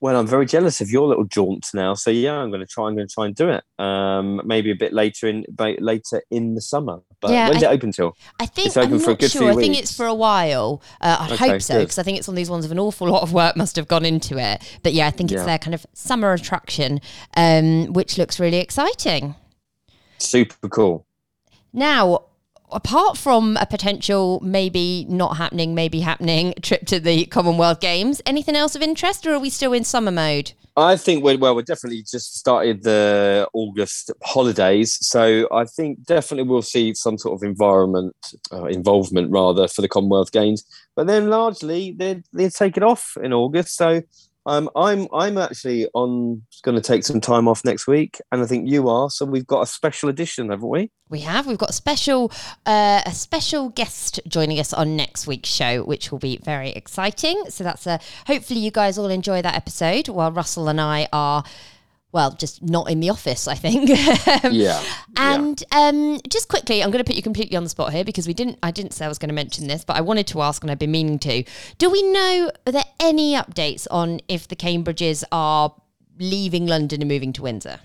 Well, 0.00 0.18
I'm 0.18 0.26
very 0.26 0.44
jealous 0.44 0.82
of 0.82 0.90
your 0.90 1.08
little 1.08 1.24
jaunt 1.24 1.68
now. 1.72 1.94
So 1.94 2.10
yeah, 2.10 2.34
I'm 2.34 2.50
going 2.50 2.60
to 2.60 2.66
try. 2.66 2.86
I'm 2.86 2.94
going 2.94 3.08
to 3.08 3.12
try 3.12 3.26
and 3.26 3.34
do 3.34 3.48
it. 3.48 3.64
Um, 3.78 4.42
maybe 4.44 4.70
a 4.70 4.74
bit 4.74 4.92
later 4.92 5.26
in 5.26 5.44
later 5.58 6.22
in 6.30 6.54
the 6.54 6.60
summer. 6.60 7.00
But 7.20 7.30
yeah, 7.30 7.48
when's 7.48 7.62
I, 7.62 7.70
it 7.70 7.74
open 7.74 7.92
till? 7.92 8.14
I 8.38 8.44
think 8.44 8.68
it's 8.68 8.76
open 8.76 8.94
I'm 8.94 8.98
for 9.00 9.12
a 9.12 9.14
good 9.14 9.30
sure. 9.30 9.50
I 9.50 9.54
think 9.54 9.78
it's 9.78 9.96
for 9.96 10.04
a 10.04 10.14
while. 10.14 10.82
Uh, 11.00 11.16
I 11.20 11.32
okay, 11.32 11.48
hope 11.48 11.62
so 11.62 11.80
because 11.80 11.98
I 11.98 12.02
think 12.02 12.18
it's 12.18 12.28
one 12.28 12.34
of 12.34 12.36
these 12.36 12.50
ones 12.50 12.66
of 12.66 12.72
an 12.72 12.78
awful 12.78 13.08
lot 13.08 13.22
of 13.22 13.32
work 13.32 13.56
must 13.56 13.76
have 13.76 13.88
gone 13.88 14.04
into 14.04 14.38
it. 14.38 14.78
But 14.82 14.92
yeah, 14.92 15.06
I 15.06 15.10
think 15.10 15.32
it's 15.32 15.40
yeah. 15.40 15.46
their 15.46 15.58
kind 15.58 15.74
of 15.74 15.86
summer 15.94 16.34
attraction, 16.34 17.00
um, 17.34 17.92
which 17.94 18.18
looks 18.18 18.38
really 18.38 18.58
exciting. 18.58 19.34
Super 20.18 20.68
cool. 20.68 21.06
Now, 21.72 22.26
apart 22.70 23.16
from 23.16 23.56
a 23.60 23.66
potential 23.66 24.40
maybe 24.42 25.06
not 25.08 25.36
happening, 25.36 25.74
maybe 25.74 26.00
happening 26.00 26.54
trip 26.62 26.86
to 26.86 27.00
the 27.00 27.26
Commonwealth 27.26 27.80
Games, 27.80 28.20
anything 28.26 28.56
else 28.56 28.74
of 28.74 28.82
interest, 28.82 29.26
or 29.26 29.34
are 29.34 29.38
we 29.38 29.50
still 29.50 29.72
in 29.72 29.84
summer 29.84 30.10
mode? 30.10 30.52
I 30.78 30.96
think 30.96 31.24
we're 31.24 31.38
well. 31.38 31.56
We're 31.56 31.62
definitely 31.62 32.02
just 32.02 32.36
started 32.36 32.82
the 32.82 33.48
August 33.54 34.12
holidays, 34.22 34.98
so 35.00 35.48
I 35.50 35.64
think 35.64 36.04
definitely 36.04 36.48
we'll 36.48 36.60
see 36.60 36.92
some 36.92 37.16
sort 37.16 37.40
of 37.40 37.46
environment 37.46 38.14
uh, 38.52 38.66
involvement 38.66 39.30
rather 39.30 39.68
for 39.68 39.80
the 39.80 39.88
Commonwealth 39.88 40.32
Games. 40.32 40.64
But 40.94 41.06
then 41.06 41.28
largely 41.28 41.92
they're 41.96 42.22
they're 42.34 42.50
it 42.76 42.82
off 42.82 43.16
in 43.22 43.32
August, 43.32 43.74
so 43.76 44.02
Um, 44.46 44.70
I'm 44.76 45.08
I'm 45.12 45.38
actually 45.38 45.88
on 45.92 46.42
going 46.62 46.76
to 46.76 46.80
take 46.80 47.04
some 47.04 47.20
time 47.20 47.48
off 47.48 47.64
next 47.64 47.88
week, 47.88 48.20
and 48.30 48.40
I 48.40 48.46
think 48.46 48.68
you 48.68 48.88
are. 48.88 49.10
So 49.10 49.24
we've 49.24 49.46
got 49.46 49.62
a 49.62 49.66
special 49.66 50.08
edition, 50.08 50.50
haven't 50.50 50.68
we? 50.68 50.90
We 51.08 51.20
have. 51.20 51.46
We've 51.46 51.58
got 51.58 51.70
a 51.70 51.74
special 51.74 52.30
uh, 52.64 53.02
a 53.04 53.12
special 53.12 53.70
guest 53.70 54.20
joining 54.28 54.60
us 54.60 54.72
on 54.72 54.94
next 54.96 55.26
week's 55.26 55.48
show, 55.48 55.82
which 55.82 56.12
will 56.12 56.20
be 56.20 56.36
very 56.38 56.70
exciting. 56.70 57.44
So 57.48 57.64
that's 57.64 57.86
a 57.88 57.98
hopefully 58.28 58.60
you 58.60 58.70
guys 58.70 58.98
all 58.98 59.08
enjoy 59.08 59.42
that 59.42 59.56
episode 59.56 60.08
while 60.08 60.30
Russell 60.30 60.68
and 60.68 60.80
I 60.80 61.08
are 61.12 61.42
well, 62.16 62.30
just 62.30 62.62
not 62.62 62.90
in 62.90 63.00
the 63.00 63.10
office, 63.10 63.46
I 63.46 63.54
think. 63.54 63.90
yeah. 64.50 64.82
And 65.18 65.62
yeah. 65.70 65.78
Um, 65.78 66.18
just 66.26 66.48
quickly, 66.48 66.82
I'm 66.82 66.90
going 66.90 67.04
to 67.04 67.06
put 67.06 67.14
you 67.14 67.22
completely 67.22 67.58
on 67.58 67.62
the 67.62 67.68
spot 67.68 67.92
here 67.92 68.04
because 68.04 68.26
we 68.26 68.32
didn't. 68.32 68.58
I 68.62 68.70
didn't 68.70 68.94
say 68.94 69.04
I 69.04 69.08
was 69.08 69.18
going 69.18 69.28
to 69.28 69.34
mention 69.34 69.68
this, 69.68 69.84
but 69.84 69.96
I 69.96 70.00
wanted 70.00 70.26
to 70.28 70.40
ask, 70.40 70.62
and 70.62 70.70
I've 70.70 70.78
been 70.78 70.90
meaning 70.90 71.18
to. 71.18 71.44
Do 71.76 71.90
we 71.90 72.02
know? 72.02 72.50
Are 72.66 72.72
there 72.72 72.86
any 73.00 73.34
updates 73.34 73.86
on 73.90 74.20
if 74.28 74.48
the 74.48 74.56
Cambridges 74.56 75.24
are 75.30 75.74
leaving 76.18 76.66
London 76.66 77.02
and 77.02 77.08
moving 77.08 77.34
to 77.34 77.42
Windsor? 77.42 77.80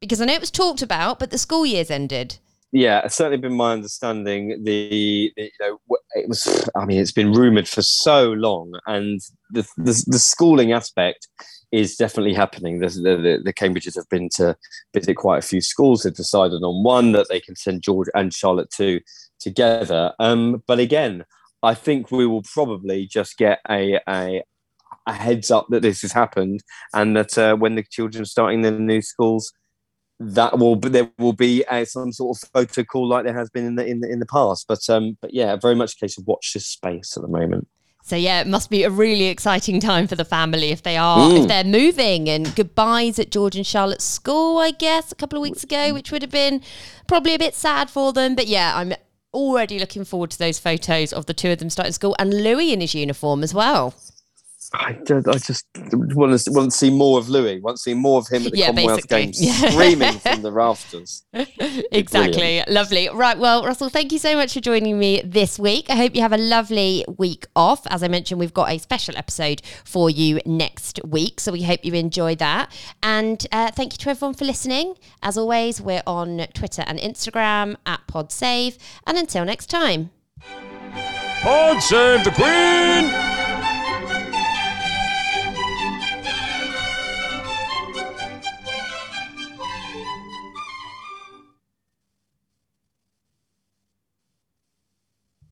Because 0.00 0.22
I 0.22 0.24
know 0.24 0.32
it 0.32 0.40
was 0.40 0.50
talked 0.50 0.80
about, 0.80 1.18
but 1.18 1.30
the 1.30 1.36
school 1.36 1.66
year's 1.66 1.90
ended. 1.90 2.38
Yeah, 2.72 3.02
it's 3.04 3.16
certainly 3.16 3.36
been 3.36 3.54
my 3.54 3.72
understanding. 3.74 4.62
The, 4.64 5.30
the, 5.36 5.42
you 5.42 5.50
know 5.60 5.78
it 6.14 6.26
was. 6.26 6.70
I 6.74 6.86
mean, 6.86 7.00
it's 7.00 7.12
been 7.12 7.32
rumored 7.32 7.68
for 7.68 7.82
so 7.82 8.30
long, 8.32 8.72
and 8.86 9.20
the 9.50 9.68
the, 9.76 10.04
the 10.06 10.18
schooling 10.18 10.72
aspect 10.72 11.28
is 11.72 11.96
definitely 11.96 12.34
happening. 12.34 12.80
The, 12.80 12.88
the, 12.88 13.40
the, 13.44 13.52
Cambridges 13.52 13.94
have 13.96 14.08
been 14.08 14.28
to 14.36 14.56
visit 14.94 15.14
quite 15.16 15.38
a 15.38 15.46
few 15.46 15.60
schools. 15.60 16.02
They've 16.02 16.14
decided 16.14 16.62
on 16.62 16.82
one 16.82 17.12
that 17.12 17.28
they 17.28 17.40
can 17.40 17.56
send 17.56 17.82
George 17.82 18.08
and 18.14 18.32
Charlotte 18.32 18.70
to 18.72 19.00
together. 19.38 20.12
Um, 20.18 20.62
but 20.66 20.78
again, 20.78 21.24
I 21.62 21.74
think 21.74 22.10
we 22.10 22.26
will 22.26 22.42
probably 22.42 23.06
just 23.06 23.36
get 23.36 23.60
a, 23.68 24.00
a, 24.08 24.42
a 25.06 25.12
heads 25.12 25.50
up 25.50 25.66
that 25.70 25.82
this 25.82 26.02
has 26.02 26.12
happened 26.12 26.62
and 26.94 27.16
that 27.16 27.36
uh, 27.36 27.56
when 27.56 27.74
the 27.74 27.82
children 27.82 28.22
are 28.22 28.26
starting 28.26 28.62
their 28.62 28.78
new 28.78 29.02
schools, 29.02 29.52
that 30.20 30.58
will 30.58 30.74
there 30.76 31.10
will 31.18 31.32
be 31.32 31.64
a, 31.70 31.84
some 31.84 32.12
sort 32.12 32.36
of 32.36 32.50
photo 32.52 32.82
call 32.82 33.08
like 33.08 33.24
there 33.24 33.38
has 33.38 33.50
been 33.50 33.64
in 33.64 33.76
the 33.76 33.86
in 33.86 34.00
the, 34.00 34.10
in 34.10 34.18
the 34.18 34.26
past. 34.26 34.66
But 34.66 34.88
um, 34.88 35.16
but 35.20 35.32
yeah, 35.32 35.54
very 35.56 35.76
much 35.76 35.92
a 35.92 35.96
case 35.96 36.18
of 36.18 36.26
watch 36.26 36.52
this 36.54 36.66
space 36.66 37.16
at 37.16 37.22
the 37.22 37.28
moment. 37.28 37.68
So 38.08 38.16
yeah, 38.16 38.40
it 38.40 38.46
must 38.46 38.70
be 38.70 38.84
a 38.84 38.90
really 38.90 39.26
exciting 39.26 39.80
time 39.80 40.06
for 40.06 40.16
the 40.16 40.24
family 40.24 40.70
if 40.70 40.82
they 40.82 40.96
are 40.96 41.18
mm. 41.18 41.42
if 41.42 41.48
they're 41.48 41.62
moving 41.62 42.28
and 42.30 42.54
goodbyes 42.56 43.18
at 43.18 43.30
George 43.30 43.54
and 43.54 43.66
Charlotte's 43.66 44.04
school, 44.04 44.58
I 44.58 44.70
guess, 44.70 45.12
a 45.12 45.14
couple 45.14 45.36
of 45.36 45.42
weeks 45.42 45.62
ago, 45.62 45.92
which 45.92 46.10
would 46.10 46.22
have 46.22 46.30
been 46.30 46.62
probably 47.06 47.34
a 47.34 47.38
bit 47.38 47.54
sad 47.54 47.90
for 47.90 48.14
them. 48.14 48.34
But 48.34 48.46
yeah, 48.46 48.72
I'm 48.74 48.94
already 49.34 49.78
looking 49.78 50.04
forward 50.04 50.30
to 50.30 50.38
those 50.38 50.58
photos 50.58 51.12
of 51.12 51.26
the 51.26 51.34
two 51.34 51.50
of 51.50 51.58
them 51.58 51.68
starting 51.68 51.92
school 51.92 52.16
and 52.18 52.42
Louis 52.42 52.72
in 52.72 52.80
his 52.80 52.94
uniform 52.94 53.42
as 53.42 53.52
well. 53.52 53.94
I, 54.74 54.98
I 55.10 55.38
just 55.38 55.66
want 55.92 56.38
to, 56.38 56.50
want 56.50 56.70
to 56.70 56.76
see 56.76 56.90
more 56.90 57.18
of 57.18 57.28
Louis. 57.28 57.60
Want 57.60 57.76
to 57.76 57.82
see 57.82 57.94
more 57.94 58.18
of 58.18 58.28
him 58.28 58.44
at 58.46 58.52
the 58.52 58.58
yeah, 58.58 58.66
Commonwealth 58.66 59.08
basically. 59.08 59.24
Games, 59.24 59.42
yeah. 59.42 59.70
screaming 59.70 60.12
from 60.18 60.42
the 60.42 60.52
rafters. 60.52 61.24
exactly, 61.32 62.32
Brilliant. 62.32 62.68
lovely. 62.68 63.08
Right, 63.08 63.38
well, 63.38 63.64
Russell, 63.64 63.88
thank 63.88 64.12
you 64.12 64.18
so 64.18 64.36
much 64.36 64.52
for 64.52 64.60
joining 64.60 64.98
me 64.98 65.22
this 65.24 65.58
week. 65.58 65.88
I 65.88 65.96
hope 65.96 66.14
you 66.14 66.20
have 66.20 66.32
a 66.32 66.38
lovely 66.38 67.04
week 67.16 67.46
off. 67.56 67.86
As 67.86 68.02
I 68.02 68.08
mentioned, 68.08 68.40
we've 68.40 68.54
got 68.54 68.70
a 68.70 68.78
special 68.78 69.16
episode 69.16 69.62
for 69.84 70.10
you 70.10 70.40
next 70.44 71.00
week, 71.04 71.40
so 71.40 71.52
we 71.52 71.62
hope 71.62 71.84
you 71.84 71.94
enjoy 71.94 72.34
that. 72.36 72.70
And 73.02 73.46
uh, 73.50 73.70
thank 73.70 73.94
you 73.94 73.98
to 73.98 74.10
everyone 74.10 74.34
for 74.34 74.44
listening. 74.44 74.94
As 75.22 75.38
always, 75.38 75.80
we're 75.80 76.02
on 76.06 76.46
Twitter 76.52 76.84
and 76.86 76.98
Instagram 76.98 77.76
at 77.86 78.00
PodSave. 78.06 78.76
And 79.06 79.16
until 79.16 79.44
next 79.44 79.66
time. 79.66 80.10
Pod 81.40 81.82
Save 81.82 82.24
the 82.24 82.30
Queen! 82.32 83.27